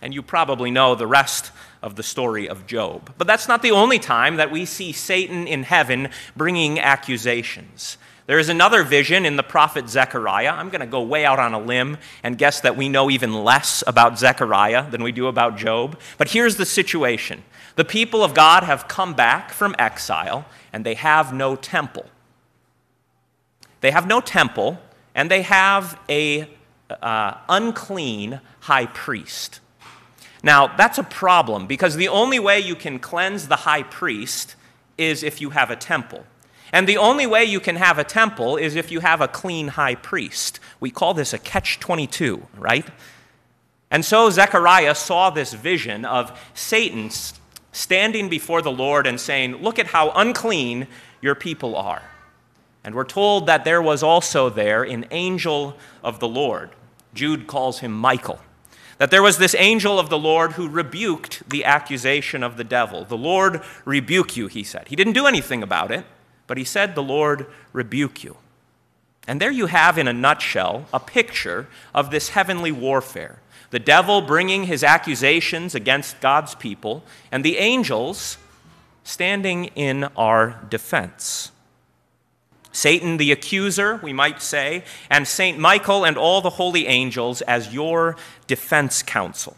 And 0.00 0.12
you 0.12 0.22
probably 0.22 0.70
know 0.72 0.94
the 0.94 1.06
rest 1.06 1.52
of 1.82 1.94
the 1.94 2.02
story 2.02 2.48
of 2.48 2.66
Job. 2.66 3.12
But 3.16 3.28
that's 3.28 3.46
not 3.46 3.62
the 3.62 3.70
only 3.70 4.00
time 4.00 4.36
that 4.36 4.50
we 4.50 4.64
see 4.64 4.92
Satan 4.92 5.46
in 5.46 5.62
heaven 5.62 6.08
bringing 6.36 6.80
accusations. 6.80 7.96
There 8.32 8.38
is 8.38 8.48
another 8.48 8.82
vision 8.82 9.26
in 9.26 9.36
the 9.36 9.42
prophet 9.42 9.90
Zechariah. 9.90 10.52
I'm 10.52 10.70
going 10.70 10.80
to 10.80 10.86
go 10.86 11.02
way 11.02 11.26
out 11.26 11.38
on 11.38 11.52
a 11.52 11.58
limb 11.58 11.98
and 12.22 12.38
guess 12.38 12.62
that 12.62 12.78
we 12.78 12.88
know 12.88 13.10
even 13.10 13.44
less 13.44 13.84
about 13.86 14.18
Zechariah 14.18 14.90
than 14.90 15.02
we 15.02 15.12
do 15.12 15.26
about 15.26 15.58
Job. 15.58 16.00
But 16.16 16.30
here's 16.30 16.56
the 16.56 16.64
situation 16.64 17.42
the 17.76 17.84
people 17.84 18.24
of 18.24 18.32
God 18.32 18.62
have 18.62 18.88
come 18.88 19.12
back 19.12 19.50
from 19.50 19.76
exile, 19.78 20.46
and 20.72 20.82
they 20.82 20.94
have 20.94 21.34
no 21.34 21.56
temple. 21.56 22.06
They 23.82 23.90
have 23.90 24.06
no 24.06 24.22
temple, 24.22 24.80
and 25.14 25.30
they 25.30 25.42
have 25.42 26.00
a 26.08 26.48
uh, 26.88 27.34
unclean 27.50 28.40
high 28.60 28.86
priest. 28.86 29.60
Now, 30.42 30.74
that's 30.74 30.96
a 30.96 31.04
problem 31.04 31.66
because 31.66 31.96
the 31.96 32.08
only 32.08 32.38
way 32.38 32.60
you 32.60 32.76
can 32.76 32.98
cleanse 32.98 33.48
the 33.48 33.56
high 33.56 33.82
priest 33.82 34.56
is 34.96 35.22
if 35.22 35.42
you 35.42 35.50
have 35.50 35.70
a 35.70 35.76
temple. 35.76 36.24
And 36.72 36.88
the 36.88 36.96
only 36.96 37.26
way 37.26 37.44
you 37.44 37.60
can 37.60 37.76
have 37.76 37.98
a 37.98 38.04
temple 38.04 38.56
is 38.56 38.74
if 38.74 38.90
you 38.90 39.00
have 39.00 39.20
a 39.20 39.28
clean 39.28 39.68
high 39.68 39.94
priest. 39.94 40.58
We 40.80 40.90
call 40.90 41.12
this 41.12 41.34
a 41.34 41.38
catch 41.38 41.78
22, 41.78 42.46
right? 42.56 42.86
And 43.90 44.04
so 44.04 44.30
Zechariah 44.30 44.94
saw 44.94 45.28
this 45.28 45.52
vision 45.52 46.06
of 46.06 46.38
Satan 46.54 47.10
standing 47.72 48.30
before 48.30 48.62
the 48.62 48.72
Lord 48.72 49.06
and 49.06 49.20
saying, 49.20 49.56
Look 49.56 49.78
at 49.78 49.88
how 49.88 50.10
unclean 50.12 50.86
your 51.20 51.34
people 51.34 51.76
are. 51.76 52.02
And 52.84 52.94
we're 52.94 53.04
told 53.04 53.46
that 53.46 53.64
there 53.64 53.82
was 53.82 54.02
also 54.02 54.48
there 54.48 54.82
an 54.82 55.06
angel 55.10 55.76
of 56.02 56.20
the 56.20 56.28
Lord. 56.28 56.70
Jude 57.14 57.46
calls 57.46 57.80
him 57.80 57.92
Michael. 57.92 58.40
That 58.96 59.10
there 59.10 59.22
was 59.22 59.38
this 59.38 59.54
angel 59.58 59.98
of 59.98 60.08
the 60.08 60.18
Lord 60.18 60.52
who 60.52 60.68
rebuked 60.68 61.48
the 61.48 61.64
accusation 61.64 62.42
of 62.42 62.56
the 62.56 62.64
devil. 62.64 63.04
The 63.04 63.16
Lord 63.16 63.62
rebuke 63.84 64.36
you, 64.36 64.46
he 64.46 64.62
said. 64.62 64.88
He 64.88 64.96
didn't 64.96 65.12
do 65.12 65.26
anything 65.26 65.62
about 65.62 65.90
it, 65.90 66.04
but 66.52 66.58
he 66.58 66.64
said, 66.64 66.94
The 66.94 67.02
Lord 67.02 67.46
rebuke 67.72 68.22
you. 68.22 68.36
And 69.26 69.40
there 69.40 69.50
you 69.50 69.68
have, 69.68 69.96
in 69.96 70.06
a 70.06 70.12
nutshell, 70.12 70.84
a 70.92 71.00
picture 71.00 71.66
of 71.94 72.10
this 72.10 72.28
heavenly 72.28 72.70
warfare. 72.70 73.40
The 73.70 73.78
devil 73.78 74.20
bringing 74.20 74.64
his 74.64 74.84
accusations 74.84 75.74
against 75.74 76.20
God's 76.20 76.54
people, 76.54 77.04
and 77.30 77.42
the 77.42 77.56
angels 77.56 78.36
standing 79.02 79.70
in 79.76 80.04
our 80.14 80.62
defense. 80.68 81.52
Satan 82.70 83.16
the 83.16 83.32
accuser, 83.32 83.98
we 84.02 84.12
might 84.12 84.42
say, 84.42 84.84
and 85.08 85.26
St. 85.26 85.58
Michael 85.58 86.04
and 86.04 86.18
all 86.18 86.42
the 86.42 86.50
holy 86.50 86.86
angels 86.86 87.40
as 87.40 87.72
your 87.72 88.14
defense 88.46 89.02
counsel. 89.02 89.56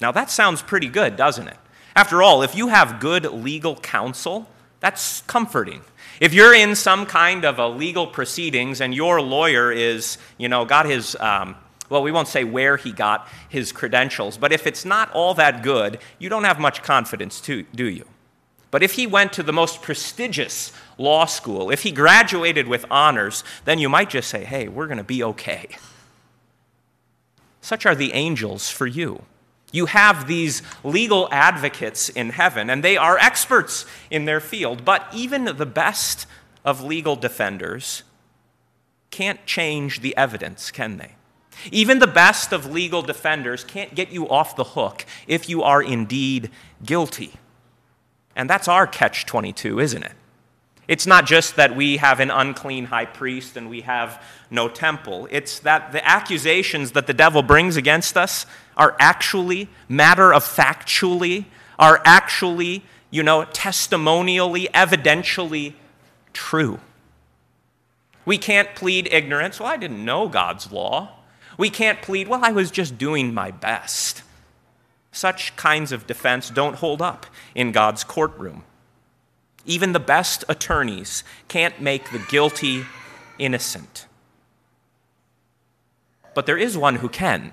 Now 0.00 0.12
that 0.12 0.30
sounds 0.30 0.62
pretty 0.62 0.90
good, 0.90 1.16
doesn't 1.16 1.48
it? 1.48 1.58
After 1.96 2.22
all, 2.22 2.44
if 2.44 2.54
you 2.54 2.68
have 2.68 3.00
good 3.00 3.24
legal 3.24 3.74
counsel, 3.74 4.48
that's 4.78 5.22
comforting. 5.22 5.82
If 6.20 6.32
you're 6.32 6.54
in 6.54 6.74
some 6.74 7.06
kind 7.06 7.44
of 7.44 7.58
a 7.58 7.68
legal 7.68 8.06
proceedings 8.06 8.80
and 8.80 8.94
your 8.94 9.20
lawyer 9.20 9.70
is, 9.70 10.18
you 10.38 10.48
know, 10.48 10.64
got 10.64 10.86
his, 10.86 11.16
um, 11.16 11.56
well, 11.90 12.02
we 12.02 12.12
won't 12.12 12.28
say 12.28 12.44
where 12.44 12.76
he 12.76 12.92
got 12.92 13.28
his 13.48 13.72
credentials, 13.72 14.38
but 14.38 14.52
if 14.52 14.66
it's 14.66 14.84
not 14.84 15.12
all 15.12 15.34
that 15.34 15.62
good, 15.62 15.98
you 16.18 16.28
don't 16.28 16.44
have 16.44 16.58
much 16.58 16.82
confidence, 16.82 17.40
do 17.40 17.64
you? 17.76 18.04
But 18.70 18.82
if 18.82 18.92
he 18.92 19.06
went 19.06 19.32
to 19.34 19.42
the 19.42 19.52
most 19.52 19.82
prestigious 19.82 20.72
law 20.98 21.24
school, 21.26 21.70
if 21.70 21.82
he 21.82 21.92
graduated 21.92 22.66
with 22.66 22.84
honors, 22.90 23.44
then 23.64 23.78
you 23.78 23.88
might 23.88 24.10
just 24.10 24.28
say, 24.28 24.44
hey, 24.44 24.68
we're 24.68 24.86
going 24.86 24.98
to 24.98 25.04
be 25.04 25.22
okay. 25.22 25.68
Such 27.60 27.86
are 27.86 27.94
the 27.94 28.12
angels 28.12 28.70
for 28.70 28.86
you. 28.86 29.22
You 29.72 29.86
have 29.86 30.26
these 30.26 30.62
legal 30.84 31.28
advocates 31.30 32.08
in 32.08 32.30
heaven, 32.30 32.70
and 32.70 32.82
they 32.82 32.96
are 32.96 33.18
experts 33.18 33.84
in 34.10 34.24
their 34.24 34.40
field. 34.40 34.84
But 34.84 35.06
even 35.12 35.44
the 35.44 35.66
best 35.66 36.26
of 36.64 36.82
legal 36.82 37.16
defenders 37.16 38.02
can't 39.10 39.44
change 39.46 40.00
the 40.00 40.16
evidence, 40.16 40.70
can 40.70 40.96
they? 40.98 41.12
Even 41.72 41.98
the 41.98 42.06
best 42.06 42.52
of 42.52 42.66
legal 42.66 43.02
defenders 43.02 43.64
can't 43.64 43.94
get 43.94 44.10
you 44.10 44.28
off 44.28 44.56
the 44.56 44.64
hook 44.64 45.04
if 45.26 45.48
you 45.48 45.62
are 45.62 45.82
indeed 45.82 46.50
guilty. 46.84 47.32
And 48.34 48.48
that's 48.50 48.68
our 48.68 48.86
catch 48.86 49.24
22, 49.24 49.80
isn't 49.80 50.02
it? 50.02 50.12
It's 50.88 51.06
not 51.06 51.26
just 51.26 51.56
that 51.56 51.74
we 51.74 51.96
have 51.96 52.20
an 52.20 52.30
unclean 52.30 52.86
high 52.86 53.06
priest 53.06 53.56
and 53.56 53.68
we 53.68 53.80
have 53.80 54.22
no 54.50 54.68
temple. 54.68 55.26
It's 55.30 55.58
that 55.60 55.92
the 55.92 56.06
accusations 56.06 56.92
that 56.92 57.06
the 57.06 57.14
devil 57.14 57.42
brings 57.42 57.76
against 57.76 58.16
us 58.16 58.46
are 58.76 58.94
actually, 59.00 59.68
matter 59.88 60.32
of 60.32 60.44
factually, 60.44 61.46
are 61.78 62.00
actually, 62.04 62.84
you 63.10 63.22
know, 63.22 63.44
testimonially, 63.44 64.68
evidentially 64.72 65.74
true. 66.32 66.78
We 68.24 68.38
can't 68.38 68.74
plead 68.74 69.08
ignorance. 69.10 69.58
Well, 69.58 69.68
I 69.68 69.76
didn't 69.76 70.04
know 70.04 70.28
God's 70.28 70.70
law. 70.70 71.12
We 71.58 71.70
can't 71.70 72.02
plead, 72.02 72.28
well, 72.28 72.44
I 72.44 72.52
was 72.52 72.70
just 72.70 72.98
doing 72.98 73.32
my 73.32 73.50
best. 73.50 74.22
Such 75.10 75.56
kinds 75.56 75.92
of 75.92 76.06
defense 76.06 76.50
don't 76.50 76.76
hold 76.76 77.00
up 77.00 77.26
in 77.54 77.72
God's 77.72 78.04
courtroom. 78.04 78.64
Even 79.66 79.92
the 79.92 80.00
best 80.00 80.44
attorneys 80.48 81.24
can't 81.48 81.80
make 81.80 82.10
the 82.10 82.24
guilty 82.30 82.86
innocent. 83.38 84.06
But 86.34 86.46
there 86.46 86.56
is 86.56 86.78
one 86.78 86.96
who 86.96 87.08
can. 87.08 87.52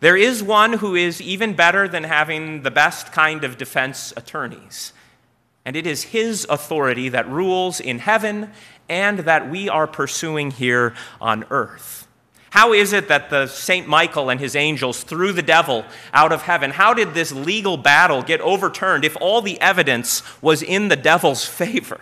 There 0.00 0.16
is 0.16 0.42
one 0.42 0.74
who 0.74 0.94
is 0.94 1.20
even 1.20 1.52
better 1.52 1.86
than 1.86 2.04
having 2.04 2.62
the 2.62 2.70
best 2.70 3.12
kind 3.12 3.44
of 3.44 3.58
defense 3.58 4.14
attorneys. 4.16 4.92
And 5.64 5.76
it 5.76 5.86
is 5.86 6.04
his 6.04 6.46
authority 6.48 7.10
that 7.10 7.28
rules 7.28 7.80
in 7.80 7.98
heaven 7.98 8.50
and 8.88 9.20
that 9.20 9.50
we 9.50 9.68
are 9.68 9.86
pursuing 9.86 10.50
here 10.50 10.94
on 11.20 11.44
earth. 11.50 12.08
How 12.50 12.72
is 12.72 12.92
it 12.92 13.08
that 13.08 13.30
the 13.30 13.46
Saint 13.46 13.86
Michael 13.86 14.28
and 14.28 14.40
his 14.40 14.56
angels 14.56 15.04
threw 15.04 15.32
the 15.32 15.42
devil 15.42 15.84
out 16.12 16.32
of 16.32 16.42
heaven? 16.42 16.72
How 16.72 16.92
did 16.92 17.14
this 17.14 17.30
legal 17.30 17.76
battle 17.76 18.22
get 18.22 18.40
overturned 18.40 19.04
if 19.04 19.16
all 19.20 19.40
the 19.40 19.60
evidence 19.60 20.22
was 20.42 20.60
in 20.60 20.88
the 20.88 20.96
devil's 20.96 21.44
favor? 21.46 22.00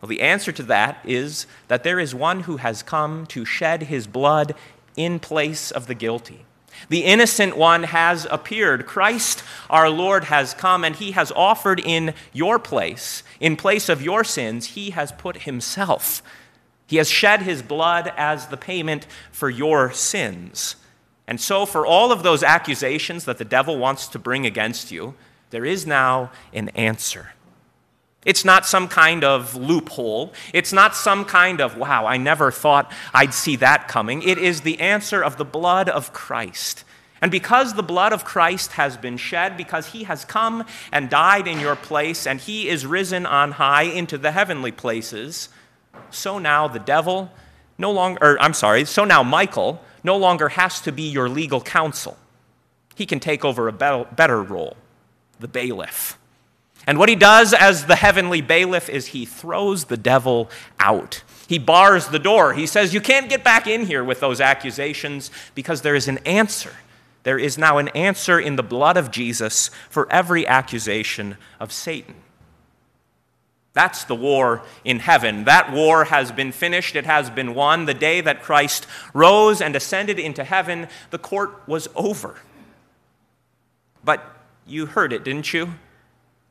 Well, 0.00 0.08
the 0.08 0.22
answer 0.22 0.52
to 0.52 0.62
that 0.64 0.98
is 1.04 1.46
that 1.68 1.84
there 1.84 2.00
is 2.00 2.14
one 2.14 2.40
who 2.40 2.58
has 2.58 2.82
come 2.82 3.26
to 3.26 3.44
shed 3.44 3.84
his 3.84 4.06
blood 4.06 4.54
in 4.96 5.18
place 5.18 5.70
of 5.70 5.86
the 5.86 5.94
guilty. 5.94 6.44
The 6.88 7.04
innocent 7.04 7.56
one 7.56 7.84
has 7.84 8.26
appeared. 8.30 8.86
Christ 8.86 9.42
our 9.70 9.88
Lord 9.88 10.24
has 10.24 10.54
come 10.54 10.84
and 10.84 10.96
he 10.96 11.12
has 11.12 11.32
offered 11.32 11.80
in 11.80 12.14
your 12.32 12.58
place, 12.58 13.22
in 13.40 13.56
place 13.56 13.88
of 13.88 14.02
your 14.02 14.24
sins, 14.24 14.68
he 14.68 14.90
has 14.90 15.12
put 15.12 15.42
himself 15.42 16.22
he 16.86 16.96
has 16.96 17.08
shed 17.08 17.42
his 17.42 17.62
blood 17.62 18.12
as 18.16 18.48
the 18.48 18.56
payment 18.56 19.06
for 19.32 19.48
your 19.48 19.92
sins. 19.92 20.76
And 21.26 21.40
so, 21.40 21.64
for 21.64 21.86
all 21.86 22.12
of 22.12 22.22
those 22.22 22.42
accusations 22.42 23.24
that 23.24 23.38
the 23.38 23.44
devil 23.44 23.78
wants 23.78 24.08
to 24.08 24.18
bring 24.18 24.44
against 24.44 24.92
you, 24.92 25.14
there 25.50 25.64
is 25.64 25.86
now 25.86 26.30
an 26.52 26.68
answer. 26.70 27.32
It's 28.24 28.44
not 28.44 28.66
some 28.66 28.88
kind 28.88 29.22
of 29.22 29.54
loophole. 29.54 30.32
It's 30.52 30.72
not 30.72 30.96
some 30.96 31.24
kind 31.24 31.60
of, 31.60 31.76
wow, 31.76 32.06
I 32.06 32.16
never 32.16 32.50
thought 32.50 32.92
I'd 33.12 33.34
see 33.34 33.56
that 33.56 33.86
coming. 33.86 34.22
It 34.22 34.38
is 34.38 34.62
the 34.62 34.80
answer 34.80 35.22
of 35.22 35.36
the 35.36 35.44
blood 35.44 35.88
of 35.88 36.12
Christ. 36.12 36.84
And 37.20 37.30
because 37.30 37.74
the 37.74 37.82
blood 37.82 38.12
of 38.12 38.24
Christ 38.24 38.72
has 38.72 38.96
been 38.96 39.16
shed, 39.16 39.56
because 39.56 39.88
he 39.88 40.04
has 40.04 40.24
come 40.24 40.64
and 40.92 41.08
died 41.08 41.46
in 41.46 41.60
your 41.60 41.76
place, 41.76 42.26
and 42.26 42.40
he 42.40 42.68
is 42.68 42.84
risen 42.84 43.24
on 43.24 43.52
high 43.52 43.84
into 43.84 44.18
the 44.18 44.32
heavenly 44.32 44.72
places, 44.72 45.48
so 46.10 46.38
now 46.38 46.68
the 46.68 46.78
devil 46.78 47.30
no 47.78 47.90
longer, 47.90 48.18
or 48.22 48.40
I'm 48.40 48.54
sorry, 48.54 48.84
so 48.84 49.04
now 49.04 49.22
Michael 49.22 49.82
no 50.02 50.16
longer 50.16 50.50
has 50.50 50.80
to 50.82 50.92
be 50.92 51.02
your 51.02 51.28
legal 51.28 51.60
counsel. 51.60 52.16
He 52.94 53.06
can 53.06 53.20
take 53.20 53.44
over 53.44 53.66
a 53.68 53.72
better 53.72 54.42
role, 54.42 54.76
the 55.40 55.48
bailiff. 55.48 56.18
And 56.86 56.98
what 56.98 57.08
he 57.08 57.16
does 57.16 57.54
as 57.54 57.86
the 57.86 57.96
heavenly 57.96 58.40
bailiff 58.40 58.88
is 58.88 59.08
he 59.08 59.24
throws 59.24 59.84
the 59.84 59.96
devil 59.96 60.50
out. 60.78 61.22
He 61.48 61.58
bars 61.58 62.08
the 62.08 62.18
door. 62.18 62.52
He 62.52 62.66
says, 62.66 62.92
You 62.92 63.00
can't 63.00 63.28
get 63.28 63.42
back 63.42 63.66
in 63.66 63.86
here 63.86 64.04
with 64.04 64.20
those 64.20 64.40
accusations 64.40 65.30
because 65.54 65.82
there 65.82 65.94
is 65.94 66.08
an 66.08 66.18
answer. 66.18 66.72
There 67.22 67.38
is 67.38 67.56
now 67.56 67.78
an 67.78 67.88
answer 67.88 68.38
in 68.38 68.56
the 68.56 68.62
blood 68.62 68.98
of 68.98 69.10
Jesus 69.10 69.70
for 69.88 70.10
every 70.12 70.46
accusation 70.46 71.38
of 71.58 71.72
Satan. 71.72 72.16
That's 73.74 74.04
the 74.04 74.14
war 74.14 74.62
in 74.84 75.00
heaven. 75.00 75.44
That 75.44 75.72
war 75.72 76.04
has 76.04 76.30
been 76.30 76.52
finished, 76.52 76.96
it 76.96 77.06
has 77.06 77.28
been 77.28 77.54
won. 77.54 77.86
The 77.86 77.94
day 77.94 78.20
that 78.20 78.42
Christ 78.42 78.86
rose 79.12 79.60
and 79.60 79.74
ascended 79.76 80.18
into 80.18 80.44
heaven, 80.44 80.88
the 81.10 81.18
court 81.18 81.60
was 81.66 81.88
over. 81.96 82.36
But 84.04 84.24
you 84.64 84.86
heard 84.86 85.12
it, 85.12 85.24
didn't 85.24 85.52
you? 85.52 85.74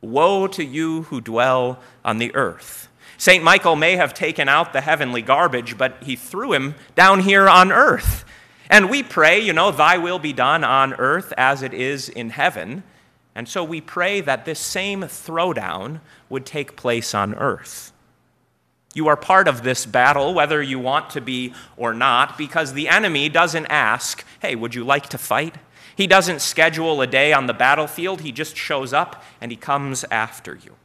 Woe 0.02 0.48
to 0.48 0.64
you 0.64 1.04
who 1.04 1.22
dwell 1.22 1.80
on 2.04 2.18
the 2.18 2.36
earth. 2.36 2.90
St. 3.18 3.42
Michael 3.42 3.78
may 3.78 3.96
have 3.96 4.14
taken 4.14 4.50
out 4.50 4.74
the 4.74 4.82
heavenly 4.82 5.22
garbage, 5.22 5.78
but 5.78 5.96
he 6.04 6.18
threw 6.18 6.52
him 6.52 6.76
down 6.94 7.22
here 7.22 7.48
on 7.48 7.72
earth. 7.72 8.26
And 8.70 8.90
we 8.90 9.02
pray, 9.02 9.40
you 9.40 9.54
know, 9.54 9.72
thy 9.72 9.98
will 9.98 10.20
be 10.20 10.34
done 10.34 10.66
on 10.66 10.94
earth 10.96 11.34
as 11.38 11.62
it 11.62 11.74
is 11.74 12.10
in 12.10 12.32
heaven. 12.32 12.84
And 13.36 13.48
so 13.50 13.64
we 13.64 13.82
pray 13.82 14.22
that 14.22 14.46
this 14.46 14.60
same 14.60 15.02
throwdown 15.02 16.02
would 16.30 16.46
take 16.46 16.76
place 16.76 17.16
on 17.16 17.34
earth. 17.36 17.92
You 18.94 19.08
are 19.08 19.18
part 19.18 19.48
of 19.48 19.64
this 19.64 19.88
battle, 19.88 20.34
whether 20.36 20.62
you 20.62 20.78
want 20.78 21.10
to 21.12 21.22
be 21.22 21.54
or 21.78 21.94
not, 21.94 22.38
because 22.38 22.74
the 22.74 22.88
enemy 22.88 23.28
doesn't 23.28 23.66
ask, 23.66 24.24
hey, 24.42 24.54
would 24.56 24.76
you 24.76 24.84
like 24.84 25.10
to 25.10 25.18
fight? 25.18 25.56
He 25.96 26.06
doesn't 26.06 26.42
schedule 26.42 27.02
a 27.02 27.08
day 27.08 27.34
on 27.34 27.48
the 27.48 27.54
battlefield, 27.54 28.22
he 28.22 28.32
just 28.32 28.56
shows 28.56 28.94
up 28.94 29.24
and 29.42 29.52
he 29.52 29.58
comes 29.58 30.06
after 30.12 30.56
you. 30.56 30.76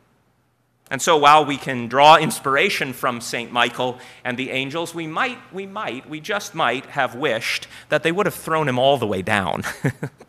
And 0.91 1.03
so 1.03 1.19
while 1.19 1.45
we 1.45 1.59
can 1.59 1.87
draw 1.87 2.17
inspiration 2.17 2.95
from 2.95 3.21
St. 3.21 3.53
Michael 3.53 3.99
and 4.25 4.39
the 4.39 4.51
angels, 4.51 4.95
we 4.95 5.07
might, 5.07 5.39
we 5.53 5.67
might, 5.67 6.09
we 6.09 6.19
just 6.19 6.55
might 6.55 6.87
have 6.87 7.15
wished 7.15 7.69
that 7.91 8.03
they 8.03 8.13
would 8.13 8.25
have 8.25 8.35
thrown 8.35 8.69
him 8.69 8.79
all 8.79 8.97
the 8.97 9.07
way 9.07 9.21
down. 9.21 9.65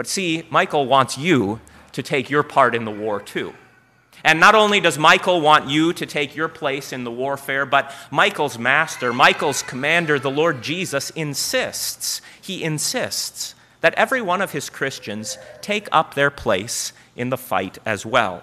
But 0.00 0.06
see, 0.06 0.46
Michael 0.48 0.86
wants 0.86 1.18
you 1.18 1.60
to 1.92 2.02
take 2.02 2.30
your 2.30 2.42
part 2.42 2.74
in 2.74 2.86
the 2.86 2.90
war 2.90 3.20
too. 3.20 3.52
And 4.24 4.40
not 4.40 4.54
only 4.54 4.80
does 4.80 4.96
Michael 4.96 5.42
want 5.42 5.68
you 5.68 5.92
to 5.92 6.06
take 6.06 6.34
your 6.34 6.48
place 6.48 6.94
in 6.94 7.04
the 7.04 7.10
warfare, 7.10 7.66
but 7.66 7.92
Michael's 8.10 8.58
master, 8.58 9.12
Michael's 9.12 9.62
commander, 9.62 10.18
the 10.18 10.30
Lord 10.30 10.62
Jesus, 10.62 11.10
insists, 11.10 12.22
he 12.40 12.64
insists 12.64 13.54
that 13.82 13.92
every 13.92 14.22
one 14.22 14.40
of 14.40 14.52
his 14.52 14.70
Christians 14.70 15.36
take 15.60 15.86
up 15.92 16.14
their 16.14 16.30
place 16.30 16.94
in 17.14 17.28
the 17.28 17.36
fight 17.36 17.76
as 17.84 18.06
well. 18.06 18.42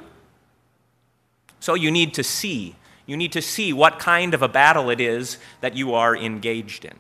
So 1.59 1.73
you 1.73 1.89
need 1.89 2.13
to 2.13 2.23
see, 2.23 2.75
you 3.07 3.17
need 3.17 3.31
to 3.31 3.41
see 3.41 3.73
what 3.73 3.97
kind 3.97 4.35
of 4.35 4.43
a 4.43 4.47
battle 4.47 4.91
it 4.91 5.01
is 5.01 5.39
that 5.61 5.75
you 5.75 5.95
are 5.95 6.15
engaged 6.15 6.85
in. 6.85 6.99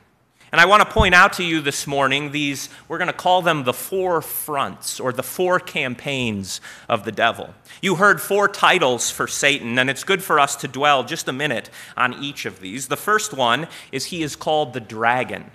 And 0.51 0.61
I 0.61 0.65
want 0.65 0.81
to 0.81 0.93
point 0.93 1.13
out 1.13 1.33
to 1.33 1.43
you 1.43 1.59
this 1.59 1.85
morning 1.85 2.31
these, 2.31 2.69
we're 2.87 2.97
going 2.97 3.07
to 3.07 3.13
call 3.13 3.41
them 3.41 3.65
the 3.65 3.73
four 3.73 4.21
fronts 4.21 4.97
or 4.97 5.11
the 5.11 5.23
four 5.23 5.59
campaigns 5.59 6.61
of 6.87 7.03
the 7.03 7.11
devil. 7.11 7.53
You 7.81 7.95
heard 7.95 8.21
four 8.21 8.47
titles 8.47 9.11
for 9.11 9.27
Satan, 9.27 9.77
and 9.77 9.89
it's 9.89 10.05
good 10.05 10.23
for 10.23 10.39
us 10.39 10.55
to 10.57 10.67
dwell 10.69 11.03
just 11.03 11.27
a 11.27 11.33
minute 11.33 11.69
on 11.97 12.13
each 12.23 12.45
of 12.45 12.61
these. 12.61 12.87
The 12.87 12.95
first 12.95 13.33
one 13.33 13.67
is 13.91 14.05
he 14.05 14.23
is 14.23 14.37
called 14.37 14.71
the 14.71 14.79
dragon. 14.79 15.51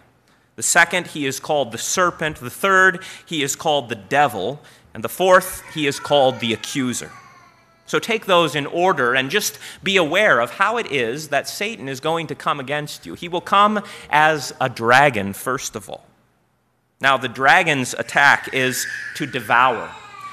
The 0.57 0.63
second, 0.63 1.09
he 1.09 1.25
is 1.25 1.41
called 1.41 1.73
the 1.73 1.79
serpent. 1.79 2.37
The 2.37 2.51
third, 2.51 3.03
he 3.25 3.43
is 3.43 3.57
called 3.57 3.89
the 3.89 3.95
devil. 3.95 4.61
And 4.93 5.03
the 5.03 5.09
fourth, 5.09 5.63
he 5.73 5.87
is 5.87 5.99
called 5.99 6.41
the 6.41 6.53
accuser. 6.53 7.11
So 7.93 7.99
take 7.99 8.25
those 8.25 8.55
in 8.55 8.65
order 8.65 9.15
and 9.15 9.31
just 9.31 9.59
be 9.83 9.99
aware 9.99 10.41
of 10.41 10.53
how 10.53 10.79
it 10.79 10.91
is 10.91 11.29
that 11.29 11.47
Satan 11.47 11.91
is 11.91 12.01
going 12.01 12.27
to 12.29 12.35
come 12.35 12.59
against 12.59 13.05
you. 13.05 13.13
He 13.13 13.29
will 13.29 13.43
come 13.43 13.85
as 14.09 14.51
a 14.59 14.71
dragon, 14.71 15.35
first 15.35 15.77
of 15.77 15.91
all. 15.91 16.07
Now, 17.03 17.19
the 17.19 17.29
dragon's 17.29 17.93
attack 17.93 18.49
is 18.55 18.87
to 19.17 19.27
devour. 19.27 19.91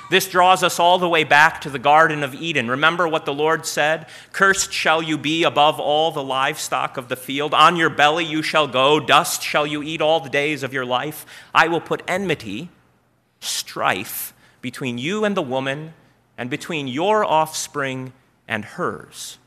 This 0.10 0.30
draws 0.30 0.64
us 0.64 0.80
all 0.80 1.00
the 1.00 1.10
way 1.10 1.26
back 1.26 1.60
to 1.60 1.70
the 1.70 1.80
Garden 1.80 2.24
of 2.24 2.34
Eden. 2.34 2.70
Remember 2.70 3.10
what 3.10 3.26
the 3.26 3.34
Lord 3.34 3.66
said? 3.66 4.06
Cursed 4.32 4.72
shall 4.72 5.02
you 5.02 5.18
be 5.18 5.44
above 5.44 5.82
all 5.82 6.12
the 6.12 6.24
livestock 6.24 6.96
of 6.96 7.10
the 7.10 7.18
field. 7.18 7.54
On 7.54 7.76
your 7.76 7.90
belly 7.90 8.24
you 8.24 8.42
shall 8.42 8.70
go, 8.70 9.02
dust 9.02 9.44
shall 9.44 9.68
you 9.68 9.84
eat 9.84 10.00
all 10.00 10.22
the 10.22 10.30
days 10.30 10.64
of 10.64 10.72
your 10.72 10.86
life. 10.86 11.26
I 11.54 11.68
will 11.68 11.82
put 11.82 12.04
enmity, 12.08 12.70
strife, 13.42 14.34
between 14.62 14.98
you 14.98 15.26
and 15.26 15.36
the 15.36 15.42
woman, 15.42 15.94
and 16.40 16.50
between 16.50 16.88
your 16.88 17.26
offspring 17.26 18.14
and 18.48 18.64
hers. 18.64 19.38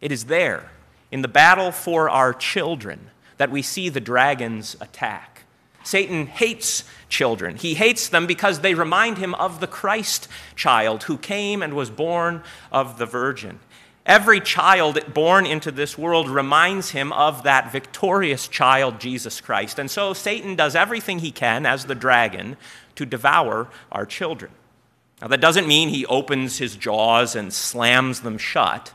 It 0.00 0.12
is 0.12 0.26
there, 0.26 0.70
in 1.10 1.22
the 1.22 1.28
battle 1.28 1.72
for 1.72 2.08
our 2.08 2.32
children, 2.32 3.10
that 3.38 3.50
we 3.50 3.60
see 3.60 3.88
the 3.88 4.00
dragon's 4.00 4.76
attack. 4.80 5.42
Satan 5.82 6.28
hates 6.28 6.84
children. 7.08 7.56
He 7.56 7.74
hates 7.74 8.08
them 8.08 8.28
because 8.28 8.60
they 8.60 8.74
remind 8.74 9.18
him 9.18 9.34
of 9.34 9.58
the 9.58 9.66
Christ 9.66 10.28
child 10.54 11.04
who 11.04 11.18
came 11.18 11.60
and 11.60 11.74
was 11.74 11.90
born 11.90 12.44
of 12.70 12.98
the 12.98 13.06
Virgin. 13.06 13.58
Every 14.06 14.40
child 14.40 15.12
born 15.12 15.44
into 15.44 15.72
this 15.72 15.98
world 15.98 16.30
reminds 16.30 16.90
him 16.90 17.12
of 17.14 17.42
that 17.42 17.72
victorious 17.72 18.46
child, 18.46 19.00
Jesus 19.00 19.40
Christ. 19.40 19.80
And 19.80 19.90
so 19.90 20.12
Satan 20.12 20.54
does 20.54 20.76
everything 20.76 21.18
he 21.18 21.32
can 21.32 21.66
as 21.66 21.86
the 21.86 21.96
dragon 21.96 22.56
to 22.94 23.04
devour 23.04 23.68
our 23.90 24.06
children. 24.06 24.52
Now, 25.20 25.28
that 25.28 25.40
doesn't 25.40 25.66
mean 25.66 25.88
he 25.88 26.06
opens 26.06 26.58
his 26.58 26.76
jaws 26.76 27.34
and 27.34 27.52
slams 27.52 28.20
them 28.20 28.38
shut, 28.38 28.92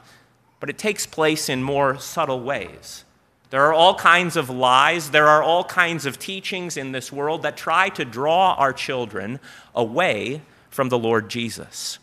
but 0.60 0.70
it 0.70 0.78
takes 0.78 1.06
place 1.06 1.50
in 1.50 1.62
more 1.64 2.00
subtle 2.00 2.40
ways. 2.42 3.04
There 3.50 3.66
are 3.66 3.74
all 3.74 3.96
kinds 3.96 4.36
of 4.36 4.50
lies, 4.50 5.12
there 5.12 5.28
are 5.28 5.44
all 5.44 5.64
kinds 5.64 6.06
of 6.06 6.18
teachings 6.18 6.78
in 6.78 6.92
this 6.92 7.12
world 7.12 7.44
that 7.44 7.58
try 7.58 7.90
to 7.90 8.06
draw 8.06 8.54
our 8.54 8.74
children 8.74 9.40
away 9.76 10.42
from 10.70 10.90
the 10.90 10.98
Lord 10.98 11.30
Jesus. 11.30 12.00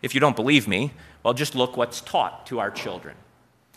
If 0.00 0.14
you 0.14 0.20
don't 0.20 0.36
believe 0.36 0.68
me, 0.68 0.92
well, 1.22 1.34
just 1.34 1.54
look 1.54 1.76
what's 1.76 2.00
taught 2.00 2.46
to 2.46 2.60
our 2.60 2.70
children. 2.70 3.16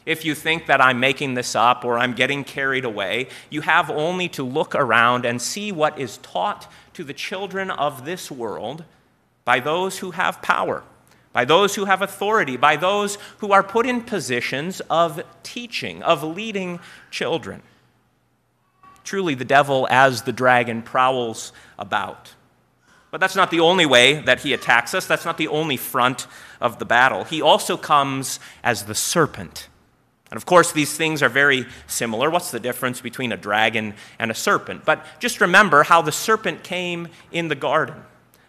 If 0.05 0.23
you 0.23 0.33
think 0.33 0.67
that 0.67 0.81
I'm 0.81 0.99
making 0.99 1.33
this 1.33 1.55
up 1.55 1.83
or 1.83 1.97
I'm 1.97 2.13
getting 2.13 2.43
carried 2.43 2.85
away, 2.85 3.27
you 3.49 3.61
have 3.61 3.89
only 3.89 4.29
to 4.29 4.43
look 4.43 4.75
around 4.75 5.25
and 5.25 5.41
see 5.41 5.71
what 5.71 5.99
is 5.99 6.17
taught 6.19 6.71
to 6.93 7.03
the 7.03 7.13
children 7.13 7.69
of 7.69 8.05
this 8.05 8.31
world 8.31 8.85
by 9.49 9.59
those 9.59 9.97
who 9.97 10.11
have 10.11 10.43
power 10.43 10.83
by 11.31 11.45
those 11.45 11.75
who 11.75 11.85
have 11.85 12.01
authority, 12.01 12.57
by 12.57 12.75
those 12.75 13.17
who 13.37 13.51
are 13.51 13.63
put 13.63 13.85
in 13.85 14.01
positions 14.01 14.81
of 14.89 15.21
teaching, 15.43 16.01
of 16.03 16.23
leading 16.23 16.79
children. 17.11 17.61
Truly, 19.03 19.35
the 19.35 19.45
devil, 19.45 19.87
as 19.89 20.23
the 20.23 20.31
dragon, 20.31 20.81
prowls 20.81 21.53
about. 21.77 22.33
But 23.11 23.21
that's 23.21 23.35
not 23.35 23.51
the 23.51 23.59
only 23.59 23.85
way 23.85 24.21
that 24.21 24.41
he 24.41 24.53
attacks 24.53 24.93
us. 24.93 25.05
That's 25.05 25.25
not 25.25 25.37
the 25.37 25.47
only 25.47 25.77
front 25.77 26.27
of 26.59 26.79
the 26.79 26.85
battle. 26.85 27.23
He 27.23 27.41
also 27.41 27.77
comes 27.77 28.39
as 28.63 28.83
the 28.83 28.95
serpent. 28.95 29.67
And 30.31 30.37
of 30.37 30.45
course, 30.45 30.71
these 30.71 30.97
things 30.97 31.23
are 31.23 31.29
very 31.29 31.65
similar. 31.87 32.29
What's 32.29 32.51
the 32.51 32.59
difference 32.59 33.01
between 33.01 33.31
a 33.31 33.37
dragon 33.37 33.93
and 34.19 34.29
a 34.29 34.35
serpent? 34.35 34.83
But 34.83 35.05
just 35.19 35.41
remember 35.41 35.83
how 35.83 36.01
the 36.01 36.11
serpent 36.11 36.63
came 36.63 37.07
in 37.31 37.47
the 37.47 37.55
garden. 37.55 38.03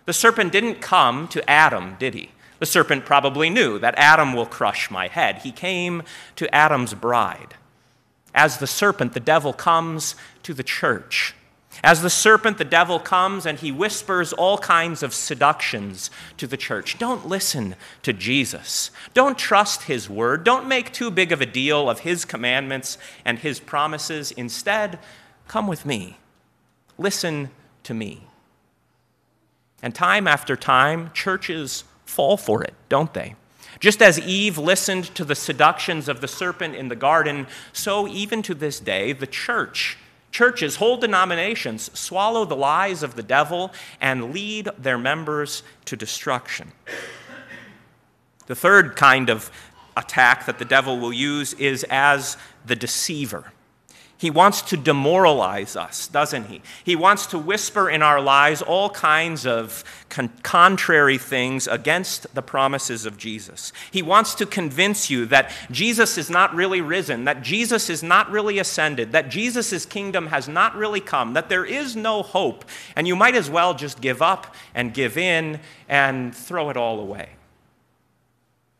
The 0.06 0.12
serpent 0.12 0.52
didn't 0.52 0.80
come 0.80 1.28
to 1.28 1.48
Adam, 1.48 1.96
did 1.98 2.14
he? 2.14 2.30
The 2.58 2.66
serpent 2.66 3.06
probably 3.06 3.48
knew 3.48 3.78
that 3.78 3.94
Adam 3.96 4.34
will 4.34 4.46
crush 4.46 4.90
my 4.90 5.08
head. 5.08 5.38
He 5.38 5.52
came 5.52 6.02
to 6.36 6.54
Adam's 6.54 6.94
bride. 6.94 7.54
As 8.34 8.58
the 8.58 8.66
serpent, 8.66 9.14
the 9.14 9.20
devil 9.20 9.52
comes 9.52 10.14
to 10.42 10.54
the 10.54 10.62
church. 10.62 11.34
As 11.82 12.02
the 12.02 12.10
serpent, 12.10 12.58
the 12.58 12.64
devil 12.64 12.98
comes 12.98 13.46
and 13.46 13.58
he 13.58 13.72
whispers 13.72 14.32
all 14.32 14.58
kinds 14.58 15.02
of 15.02 15.14
seductions 15.14 16.10
to 16.36 16.46
the 16.46 16.56
church. 16.56 16.98
Don't 16.98 17.26
listen 17.26 17.76
to 18.02 18.12
Jesus. 18.12 18.90
Don't 19.14 19.38
trust 19.38 19.84
his 19.84 20.10
word. 20.10 20.44
Don't 20.44 20.68
make 20.68 20.92
too 20.92 21.10
big 21.10 21.32
of 21.32 21.40
a 21.40 21.46
deal 21.46 21.88
of 21.88 22.00
his 22.00 22.24
commandments 22.24 22.98
and 23.24 23.38
his 23.38 23.60
promises. 23.60 24.32
Instead, 24.32 24.98
come 25.48 25.66
with 25.66 25.86
me. 25.86 26.18
Listen 26.98 27.50
to 27.84 27.94
me. 27.94 28.26
And 29.82 29.94
time 29.94 30.26
after 30.26 30.56
time, 30.56 31.10
churches 31.14 31.84
fall 32.04 32.36
for 32.36 32.62
it, 32.62 32.74
don't 32.88 33.14
they? 33.14 33.34
Just 33.78 34.02
as 34.02 34.18
Eve 34.18 34.58
listened 34.58 35.14
to 35.14 35.24
the 35.24 35.34
seductions 35.34 36.08
of 36.08 36.20
the 36.20 36.28
serpent 36.28 36.74
in 36.74 36.88
the 36.88 36.96
garden, 36.96 37.46
so 37.72 38.06
even 38.08 38.42
to 38.42 38.54
this 38.54 38.80
day, 38.80 39.12
the 39.12 39.26
church, 39.26 39.96
churches, 40.32 40.76
whole 40.76 40.96
denominations, 40.96 41.90
swallow 41.98 42.44
the 42.44 42.56
lies 42.56 43.02
of 43.02 43.14
the 43.14 43.22
devil 43.22 43.72
and 44.00 44.34
lead 44.34 44.68
their 44.76 44.98
members 44.98 45.62
to 45.86 45.96
destruction. 45.96 46.72
The 48.46 48.54
third 48.56 48.96
kind 48.96 49.30
of 49.30 49.50
attack 49.96 50.46
that 50.46 50.58
the 50.58 50.64
devil 50.64 50.98
will 50.98 51.12
use 51.12 51.54
is 51.54 51.84
as 51.88 52.36
the 52.66 52.76
deceiver. 52.76 53.52
He 54.20 54.28
wants 54.28 54.60
to 54.60 54.76
demoralize 54.76 55.76
us, 55.76 56.06
doesn't 56.06 56.48
he? 56.48 56.60
He 56.84 56.94
wants 56.94 57.24
to 57.28 57.38
whisper 57.38 57.88
in 57.88 58.02
our 58.02 58.20
lives 58.20 58.60
all 58.60 58.90
kinds 58.90 59.46
of 59.46 59.82
con- 60.10 60.28
contrary 60.42 61.16
things 61.16 61.66
against 61.66 62.34
the 62.34 62.42
promises 62.42 63.06
of 63.06 63.16
Jesus. 63.16 63.72
He 63.90 64.02
wants 64.02 64.34
to 64.34 64.44
convince 64.44 65.08
you 65.08 65.24
that 65.26 65.50
Jesus 65.70 66.18
is 66.18 66.28
not 66.28 66.54
really 66.54 66.82
risen, 66.82 67.24
that 67.24 67.40
Jesus 67.40 67.88
is 67.88 68.02
not 68.02 68.30
really 68.30 68.58
ascended, 68.58 69.12
that 69.12 69.30
Jesus' 69.30 69.86
kingdom 69.86 70.26
has 70.26 70.46
not 70.46 70.76
really 70.76 71.00
come, 71.00 71.32
that 71.32 71.48
there 71.48 71.64
is 71.64 71.96
no 71.96 72.22
hope, 72.22 72.66
and 72.94 73.08
you 73.08 73.16
might 73.16 73.34
as 73.34 73.48
well 73.48 73.72
just 73.72 74.02
give 74.02 74.20
up 74.20 74.54
and 74.74 74.92
give 74.92 75.16
in 75.16 75.60
and 75.88 76.36
throw 76.36 76.68
it 76.68 76.76
all 76.76 77.00
away. 77.00 77.30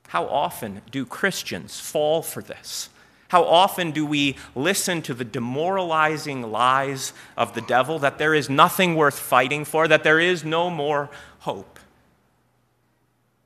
How 0.08 0.26
often 0.26 0.82
do 0.90 1.06
Christians 1.06 1.80
fall 1.80 2.20
for 2.20 2.42
this? 2.42 2.90
How 3.30 3.44
often 3.44 3.92
do 3.92 4.04
we 4.04 4.34
listen 4.56 5.02
to 5.02 5.14
the 5.14 5.24
demoralizing 5.24 6.50
lies 6.50 7.12
of 7.36 7.54
the 7.54 7.60
devil 7.60 8.00
that 8.00 8.18
there 8.18 8.34
is 8.34 8.50
nothing 8.50 8.96
worth 8.96 9.16
fighting 9.16 9.64
for, 9.64 9.86
that 9.86 10.02
there 10.02 10.18
is 10.18 10.44
no 10.44 10.68
more 10.68 11.10
hope? 11.38 11.78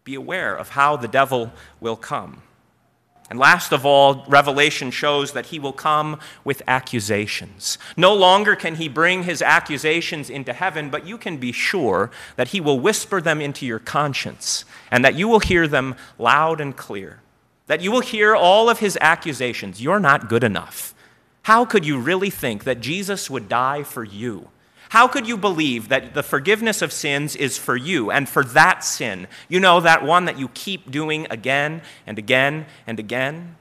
Be 0.03 0.15
aware 0.15 0.57
of 0.57 0.71
how 0.71 0.97
the 0.97 1.07
devil 1.07 1.53
will 1.81 1.97
come. 1.97 2.41
And 3.29 3.39
last 3.39 3.73
of 3.73 3.85
all, 3.85 4.25
Revelation 4.27 4.91
shows 4.91 5.33
that 5.33 5.47
he 5.47 5.59
will 5.59 5.75
come 5.75 6.19
with 6.45 6.63
accusations. 6.67 7.77
No 7.95 8.15
longer 8.15 8.57
can 8.57 8.77
he 8.77 8.89
bring 8.89 9.25
his 9.25 9.43
accusations 9.43 10.31
into 10.31 10.55
heaven, 10.55 10.89
but 10.89 11.07
you 11.07 11.19
can 11.19 11.37
be 11.37 11.53
sure 11.53 12.11
that 12.37 12.49
he 12.49 12.61
will 12.61 12.81
whisper 12.81 13.21
them 13.21 13.43
into 13.43 13.67
your 13.67 13.81
conscience 13.81 14.65
and 14.91 15.05
that 15.05 15.15
you 15.15 15.29
will 15.29 15.41
hear 15.41 15.69
them 15.69 15.95
loud 16.19 16.59
and 16.59 16.75
clear 16.75 17.21
that 17.67 17.81
you 17.81 17.91
will 17.91 18.01
hear 18.01 18.35
all 18.35 18.69
of 18.69 18.79
his 18.79 18.99
accusations. 19.01 19.81
You're 19.83 20.01
not 20.01 20.29
good 20.29 20.45
enough. 20.45 20.95
How 21.43 21.65
could 21.65 21.85
you 21.85 21.99
really 21.99 22.31
think 22.31 22.65
that 22.65 22.81
Jesus 22.81 23.29
would 23.31 23.49
die 23.49 23.83
for 23.83 24.05
you? 24.05 24.49
How 24.91 25.09
could 25.09 25.27
you 25.27 25.37
believe 25.37 25.89
that 25.89 26.15
the 26.15 26.23
forgiveness 26.23 26.81
of 26.81 26.93
sins 26.93 27.35
is 27.35 27.59
for 27.59 27.77
you 27.77 28.11
and 28.11 28.29
for 28.29 28.45
that 28.45 28.85
sin? 28.85 29.27
You 29.49 29.61
know, 29.61 29.81
that 29.81 30.05
one 30.05 30.27
that 30.27 30.39
you 30.39 30.49
keep 30.49 30.91
doing 30.91 31.27
again 31.31 31.83
and 32.07 32.19
again 32.19 32.67
and 32.87 33.01
again? 33.01 33.57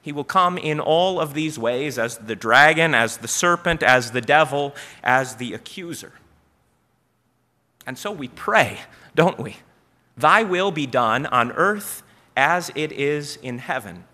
He 0.00 0.12
will 0.12 0.24
come 0.24 0.56
in 0.56 0.78
all 0.78 1.20
of 1.20 1.34
these 1.34 1.58
ways 1.58 1.98
as 1.98 2.16
the 2.16 2.36
dragon, 2.36 2.94
as 2.94 3.18
the 3.18 3.28
serpent, 3.28 3.82
as 3.82 4.12
the 4.12 4.20
devil, 4.20 4.74
as 5.02 5.36
the 5.36 5.52
accuser. 5.52 6.12
And 7.86 7.98
so 7.98 8.12
we 8.12 8.28
pray, 8.28 8.78
don't 9.14 9.38
we? 9.38 9.56
Thy 10.16 10.44
will 10.44 10.70
be 10.70 10.86
done 10.86 11.26
on 11.26 11.52
earth 11.52 12.02
as 12.38 12.70
it 12.76 12.92
is 12.92 13.36
in 13.42 13.58
heaven. 13.58 14.04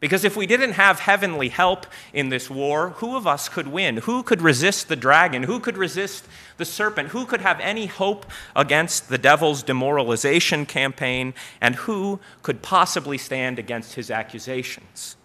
Because 0.00 0.24
if 0.24 0.36
we 0.36 0.46
didn't 0.46 0.72
have 0.72 0.98
heavenly 0.98 1.50
help 1.50 1.86
in 2.12 2.30
this 2.30 2.50
war, 2.50 2.90
who 2.96 3.16
of 3.16 3.28
us 3.28 3.48
could 3.48 3.68
win? 3.68 3.98
Who 3.98 4.24
could 4.24 4.42
resist 4.42 4.88
the 4.88 4.96
dragon? 4.96 5.44
Who 5.44 5.60
could 5.60 5.76
resist 5.76 6.26
the 6.56 6.64
serpent? 6.64 7.10
Who 7.10 7.26
could 7.26 7.42
have 7.42 7.60
any 7.60 7.86
hope 7.86 8.26
against 8.56 9.08
the 9.08 9.18
devil's 9.18 9.62
demoralization 9.62 10.66
campaign? 10.66 11.32
And 11.60 11.76
who 11.76 12.18
could 12.42 12.60
possibly 12.60 13.18
stand 13.18 13.58
against 13.58 13.94
his 13.94 14.10
accusations? 14.10 15.16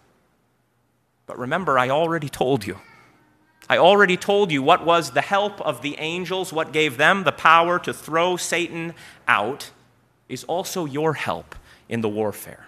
But 1.25 1.39
remember, 1.39 1.79
I 1.79 1.89
already 1.89 2.29
told 2.29 2.67
you. 2.67 2.79
I 3.67 3.79
already 3.79 4.17
told 4.17 4.51
you 4.51 4.61
what 4.61 4.85
was 4.85 5.11
the 5.11 5.21
help 5.21 5.59
of 5.61 5.81
the 5.81 5.95
angels, 5.97 6.53
what 6.53 6.71
gave 6.71 6.97
them 6.97 7.23
the 7.23 7.31
power 7.31 7.79
to 7.79 7.91
throw 7.91 8.37
Satan 8.37 8.93
out, 9.27 9.71
is 10.29 10.43
also 10.43 10.85
your 10.85 11.13
help 11.13 11.55
in 11.89 12.01
the 12.01 12.09
warfare. 12.09 12.67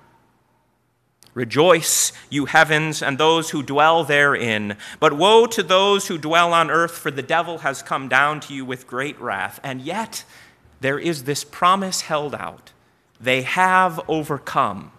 Rejoice, 1.33 2.13
you 2.31 2.45
heavens, 2.45 3.03
and 3.03 3.17
those 3.17 3.51
who 3.51 3.61
dwell 3.61 4.03
therein. 4.03 4.75
But 4.99 5.13
woe 5.13 5.45
to 5.45 5.61
those 5.61 6.07
who 6.07 6.17
dwell 6.17 6.51
on 6.51 6.71
earth, 6.71 6.97
for 6.97 7.11
the 7.11 7.21
devil 7.21 7.59
has 7.59 7.83
come 7.83 8.07
down 8.07 8.39
to 8.41 8.55
you 8.55 8.65
with 8.65 8.87
great 8.87 9.19
wrath. 9.21 9.59
And 9.63 9.81
yet, 9.81 10.23
there 10.81 10.97
is 10.97 11.25
this 11.25 11.43
promise 11.43 12.01
held 12.01 12.33
out 12.33 12.71
they 13.19 13.43
have 13.43 13.99
overcome. 14.07 14.91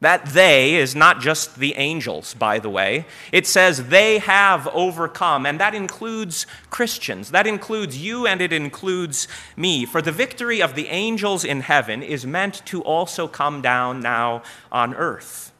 That 0.00 0.26
they 0.26 0.76
is 0.76 0.94
not 0.94 1.20
just 1.20 1.56
the 1.56 1.74
angels, 1.74 2.32
by 2.34 2.60
the 2.60 2.70
way. 2.70 3.04
It 3.32 3.48
says 3.48 3.88
they 3.88 4.18
have 4.18 4.68
overcome, 4.68 5.44
and 5.44 5.58
that 5.58 5.74
includes 5.74 6.46
Christians. 6.70 7.32
That 7.32 7.48
includes 7.48 7.98
you 7.98 8.24
and 8.24 8.40
it 8.40 8.52
includes 8.52 9.26
me. 9.56 9.84
For 9.84 10.00
the 10.00 10.12
victory 10.12 10.62
of 10.62 10.76
the 10.76 10.86
angels 10.86 11.44
in 11.44 11.62
heaven 11.62 12.04
is 12.04 12.24
meant 12.24 12.64
to 12.66 12.80
also 12.82 13.26
come 13.26 13.60
down 13.60 13.98
now 14.00 14.42
on 14.70 14.94
earth. 14.94 15.52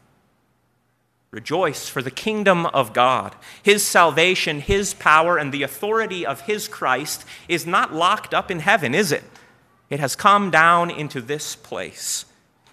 Rejoice, 1.31 1.89
for 1.89 2.01
the 2.01 2.09
kingdom 2.09 2.65
of 2.67 2.93
God, 2.93 3.35
His 3.61 3.85
salvation, 3.85 4.61
His 4.61 4.93
power, 4.93 5.37
and 5.37 5.53
the 5.53 5.63
authority 5.63 6.25
of 6.25 6.41
His 6.41 6.67
Christ 6.67 7.25
is 7.47 7.67
not 7.67 7.93
locked 7.93 8.33
up 8.33 8.49
in 8.49 8.61
heaven, 8.61 8.95
is 8.95 9.11
it? 9.11 9.23
It 9.89 9.99
has 9.99 10.15
come 10.15 10.49
down 10.49 10.89
into 10.89 11.21
this 11.21 11.55
place. 11.55 12.25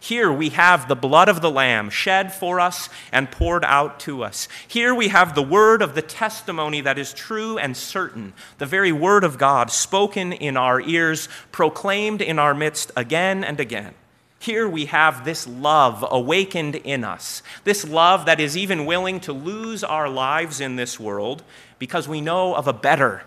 Here 0.06 0.32
we 0.32 0.50
have 0.50 0.86
the 0.86 0.94
blood 0.94 1.28
of 1.28 1.40
the 1.40 1.50
Lamb 1.50 1.90
shed 1.90 2.32
for 2.32 2.60
us 2.60 2.88
and 3.10 3.28
poured 3.28 3.64
out 3.64 3.98
to 4.00 4.22
us. 4.22 4.46
Here 4.68 4.94
we 4.94 5.08
have 5.08 5.34
the 5.34 5.42
word 5.42 5.82
of 5.82 5.96
the 5.96 6.02
testimony 6.02 6.80
that 6.80 6.96
is 6.96 7.12
true 7.12 7.58
and 7.58 7.76
certain, 7.76 8.32
the 8.58 8.66
very 8.66 8.92
word 8.92 9.24
of 9.24 9.36
God 9.36 9.72
spoken 9.72 10.32
in 10.32 10.56
our 10.56 10.80
ears, 10.80 11.28
proclaimed 11.50 12.22
in 12.22 12.38
our 12.38 12.54
midst 12.54 12.92
again 12.94 13.42
and 13.42 13.58
again. 13.58 13.94
Here 14.38 14.68
we 14.68 14.86
have 14.86 15.24
this 15.24 15.44
love 15.44 16.06
awakened 16.08 16.76
in 16.76 17.02
us, 17.02 17.42
this 17.64 17.84
love 17.84 18.26
that 18.26 18.38
is 18.38 18.56
even 18.56 18.86
willing 18.86 19.18
to 19.22 19.32
lose 19.32 19.82
our 19.82 20.08
lives 20.08 20.60
in 20.60 20.76
this 20.76 21.00
world 21.00 21.42
because 21.80 22.06
we 22.06 22.20
know 22.20 22.54
of 22.54 22.68
a 22.68 22.72
better 22.72 23.24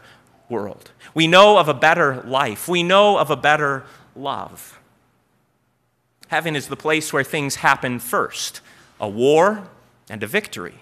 world. 0.47 0.91
We 1.13 1.27
know 1.27 1.57
of 1.57 1.67
a 1.67 1.73
better 1.73 2.21
life. 2.21 2.69
We 2.69 2.83
know 2.83 3.17
of 3.17 3.29
a 3.29 3.35
better 3.35 3.83
love. 4.15 4.78
Heaven 6.29 6.55
is 6.55 6.67
the 6.67 6.75
place 6.75 7.11
where 7.11 7.23
things 7.23 7.55
happen 7.55 7.99
first 7.99 8.61
a 8.99 9.09
war 9.09 9.67
and 10.09 10.23
a 10.23 10.27
victory. 10.27 10.75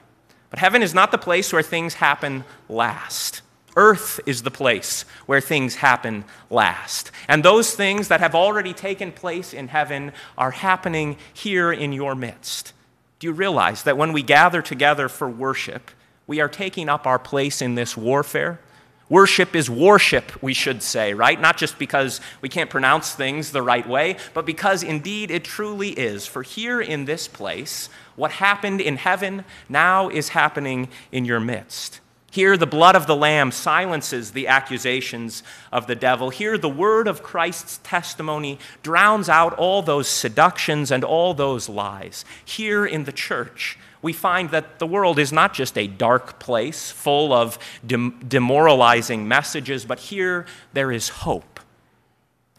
But 0.50 0.60
heaven 0.60 0.82
is 0.82 0.94
not 0.94 1.12
the 1.12 1.18
place 1.18 1.52
where 1.52 1.62
things 1.62 1.96
happen 1.96 2.46
last. 2.70 3.42
Earth 3.76 4.20
is 4.26 4.42
the 4.42 4.52
place 4.52 5.04
where 5.28 5.42
things 5.42 5.76
happen 5.76 6.26
last. 6.50 7.12
And 7.28 7.44
those 7.44 7.76
things 7.76 8.08
that 8.08 8.22
have 8.22 8.34
already 8.34 8.74
taken 8.74 9.12
place 9.12 9.54
in 9.54 9.68
heaven 9.68 10.14
are 10.38 10.52
happening 10.52 11.18
here 11.34 11.72
in 11.72 11.94
your 11.94 12.16
midst. 12.16 12.74
Do 13.20 13.28
you 13.28 13.34
realize 13.34 13.84
that 13.84 13.98
when 13.98 14.14
we 14.14 14.24
gather 14.24 14.62
together 14.62 15.08
for 15.08 15.30
worship, 15.30 15.92
we 16.26 16.42
are 16.42 16.50
taking 16.50 16.90
up 16.90 17.06
our 17.06 17.20
place 17.20 17.62
in 17.62 17.76
this 17.76 17.96
warfare? 17.96 18.60
Worship 19.10 19.56
is 19.56 19.70
worship, 19.70 20.43
we 20.43 20.54
should 20.54 20.84
say, 20.84 21.13
right? 21.13 21.39
Not 21.39 21.56
just 21.56 21.80
because 21.80 22.20
we 22.41 22.50
can't 22.50 22.70
pronounce 22.70 23.13
things 23.13 23.52
the 23.52 23.62
right 23.62 23.88
way, 23.88 24.17
but 24.34 24.46
because 24.46 24.84
indeed 24.84 25.32
it 25.32 25.46
truly 25.46 25.91
is. 25.91 26.26
For 26.26 26.43
here 26.43 26.82
in 26.82 27.06
this 27.06 27.28
place, 27.28 27.89
what 28.17 28.32
happened 28.32 28.82
in 28.82 28.98
heaven 28.98 29.46
now 29.70 30.10
is 30.10 30.30
happening 30.30 30.89
in 31.12 31.24
your 31.24 31.39
midst. 31.39 32.02
Here, 32.32 32.58
the 32.58 32.67
blood 32.67 32.98
of 32.98 33.08
the 33.08 33.15
Lamb 33.15 33.52
silences 33.52 34.32
the 34.32 34.48
accusations 34.48 35.41
of 35.72 35.88
the 35.88 35.96
devil. 35.96 36.30
Here, 36.30 36.58
the 36.58 36.67
word 36.70 37.08
of 37.08 37.24
Christ's 37.24 37.80
testimony 37.84 38.60
drowns 38.84 39.30
out 39.30 39.54
all 39.54 39.82
those 39.82 40.10
seductions 40.10 40.91
and 40.91 41.06
all 41.06 41.34
those 41.34 41.70
lies. 41.70 42.26
Here 42.43 42.86
in 42.86 43.06
the 43.06 43.13
church, 43.13 43.80
we 44.02 44.14
find 44.14 44.52
that 44.52 44.80
the 44.80 44.88
world 44.88 45.20
is 45.20 45.34
not 45.34 45.54
just 45.54 45.78
a 45.78 45.88
dark 45.88 46.40
place 46.40 46.92
full 46.92 47.34
of 47.34 47.58
dem- 47.86 48.20
demoralizing 48.28 49.28
messages, 49.28 49.86
but 49.86 50.00
here 50.00 50.46
there 50.74 50.92
is 50.92 51.10
hope. 51.10 51.60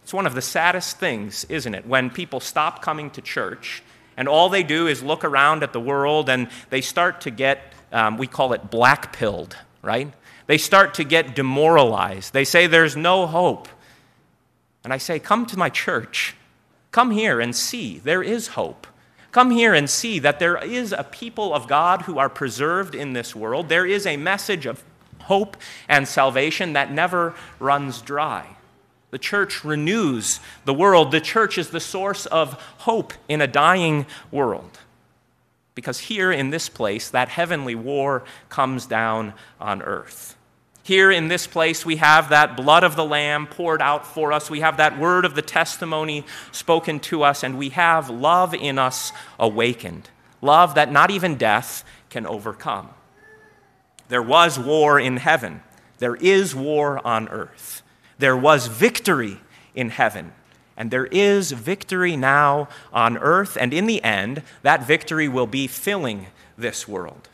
It's 0.03 0.15
one 0.15 0.27
of 0.27 0.35
the 0.35 0.43
saddest 0.43 0.99
things, 0.99 1.45
isn't 1.45 1.75
it, 1.75 1.87
when 1.87 2.11
people 2.11 2.41
stop 2.41 2.83
coming 2.83 3.11
to 3.11 3.21
church 3.21 3.83
and 4.17 4.27
all 4.27 4.49
they 4.49 4.65
do 4.65 4.89
is 4.89 5.03
look 5.03 5.25
around 5.25 5.63
at 5.63 5.73
the 5.73 5.81
world 5.81 6.29
and 6.29 6.49
they 6.71 6.81
start 6.81 7.21
to 7.21 7.31
get, 7.31 7.73
um, 7.93 8.19
we 8.19 8.27
call 8.27 8.53
it 8.53 8.69
black 8.69 9.13
pilled, 9.13 9.57
right? 9.81 10.13
They 10.49 10.59
start 10.59 10.95
to 10.95 11.05
get 11.05 11.37
demoralized. 11.37 12.33
They 12.33 12.45
say 12.45 12.67
there's 12.67 12.97
no 12.97 13.29
hope. 13.29 13.69
And 14.83 14.93
I 14.93 14.99
say, 14.99 15.21
come 15.21 15.47
to 15.47 15.57
my 15.57 15.69
church. 15.69 16.35
Come 16.91 17.13
here 17.13 17.39
and 17.39 17.55
see 17.55 17.99
there 17.99 18.23
is 18.23 18.49
hope. 18.49 18.89
Come 19.31 19.51
here 19.51 19.75
and 19.75 19.89
see 19.91 20.19
that 20.21 20.39
there 20.39 20.57
is 20.57 20.93
a 20.93 21.05
people 21.05 21.55
of 21.55 21.69
God 21.69 22.03
who 22.03 22.19
are 22.19 22.31
preserved 22.31 22.95
in 22.95 23.13
this 23.13 23.37
world. 23.37 23.69
There 23.69 23.87
is 23.87 24.07
a 24.07 24.17
message 24.17 24.65
of 24.65 24.83
hope 25.23 25.57
and 25.89 26.09
salvation 26.09 26.73
that 26.73 26.91
never 26.91 27.35
runs 27.61 28.01
dry. 28.01 28.57
The 29.11 29.19
church 29.19 29.65
renews 29.65 30.41
the 30.65 30.73
world. 30.75 31.11
The 31.11 31.21
church 31.21 31.59
is 31.59 31.71
the 31.71 31.81
source 31.81 32.25
of 32.27 32.55
hope 32.79 33.13
in 33.29 33.41
a 33.43 33.47
dying 33.47 34.07
world. 34.31 34.79
Because 35.75 35.99
here 35.99 36.33
in 36.33 36.51
this 36.51 36.69
place, 36.69 37.11
that 37.11 37.29
heavenly 37.29 37.75
war 37.75 38.25
comes 38.49 38.87
down 38.87 39.35
on 39.61 39.83
earth. 39.83 40.38
Here 40.89 41.11
in 41.11 41.29
this 41.29 41.47
place, 41.47 41.85
we 41.85 41.97
have 41.97 42.31
that 42.31 42.57
blood 42.57 42.83
of 42.83 42.97
the 42.97 43.05
Lamb 43.05 43.47
poured 43.47 43.83
out 43.83 44.07
for 44.07 44.33
us. 44.33 44.49
We 44.49 44.61
have 44.61 44.79
that 44.79 44.99
word 44.99 45.27
of 45.27 45.35
the 45.35 45.43
testimony 45.43 46.25
spoken 46.51 46.99
to 47.01 47.25
us, 47.25 47.43
and 47.43 47.59
we 47.59 47.69
have 47.69 48.09
love 48.09 48.55
in 48.55 48.79
us 48.79 49.13
awakened. 49.39 50.09
Love 50.41 50.75
that 50.77 50.91
not 50.91 51.11
even 51.11 51.37
death 51.37 51.85
can 52.09 52.27
overcome. 52.27 52.89
There 54.09 54.23
was 54.23 54.59
war 54.59 54.99
in 54.99 55.19
heaven, 55.19 55.63
there 55.99 56.15
is 56.15 56.55
war 56.55 57.07
on 57.07 57.29
earth. 57.29 57.83
There 58.17 58.35
was 58.35 58.69
victory 58.69 59.43
in 59.75 59.91
heaven, 59.91 60.33
and 60.75 60.91
there 60.91 61.09
is 61.09 61.53
victory 61.53 62.17
now 62.17 62.71
on 62.95 63.19
earth, 63.19 63.59
and 63.61 63.75
in 63.75 63.85
the 63.85 64.03
end, 64.03 64.43
that 64.63 64.87
victory 64.87 65.29
will 65.29 65.47
be 65.47 65.67
filling 65.67 66.29
this 66.57 66.89
world. 66.89 67.29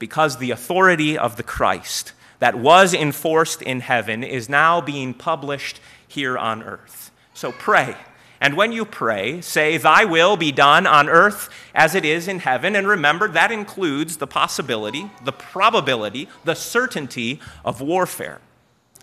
Because 0.00 0.38
the 0.38 0.50
authority 0.50 1.16
of 1.16 1.36
the 1.36 1.44
Christ, 1.44 2.14
that 2.38 2.58
was 2.58 2.94
enforced 2.94 3.62
in 3.62 3.80
heaven 3.80 4.22
is 4.22 4.48
now 4.48 4.80
being 4.80 5.14
published 5.14 5.80
here 6.06 6.36
on 6.36 6.62
earth. 6.62 7.10
So 7.32 7.52
pray. 7.52 7.96
And 8.40 8.56
when 8.56 8.72
you 8.72 8.84
pray, 8.84 9.40
say, 9.40 9.78
Thy 9.78 10.04
will 10.04 10.36
be 10.36 10.52
done 10.52 10.86
on 10.86 11.08
earth 11.08 11.48
as 11.74 11.94
it 11.94 12.04
is 12.04 12.28
in 12.28 12.40
heaven. 12.40 12.76
And 12.76 12.86
remember, 12.86 13.28
that 13.28 13.50
includes 13.50 14.18
the 14.18 14.26
possibility, 14.26 15.10
the 15.22 15.32
probability, 15.32 16.28
the 16.44 16.54
certainty 16.54 17.40
of 17.64 17.80
warfare. 17.80 18.40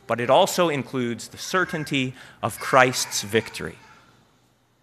But 0.06 0.20
it 0.20 0.30
also 0.30 0.70
includes 0.70 1.30
the 1.30 1.38
certainty 1.38 2.14
of 2.44 2.60
Christ's 2.60 3.24
victory. 3.24 3.78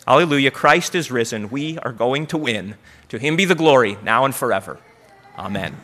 Hallelujah. 0.07 0.51
Christ 0.51 0.95
is 0.95 1.11
risen. 1.11 1.51
We 1.51 1.79
are 1.79 1.93
going 1.93 2.27
to 2.29 2.39
win. 2.39 2.77
To 3.11 3.19
him 3.19 3.37
be 3.37 3.45
the 3.45 3.55
glory, 3.55 3.99
now 4.03 4.25
and 4.25 4.35
forever. 4.35 4.79
Amen. 5.39 5.77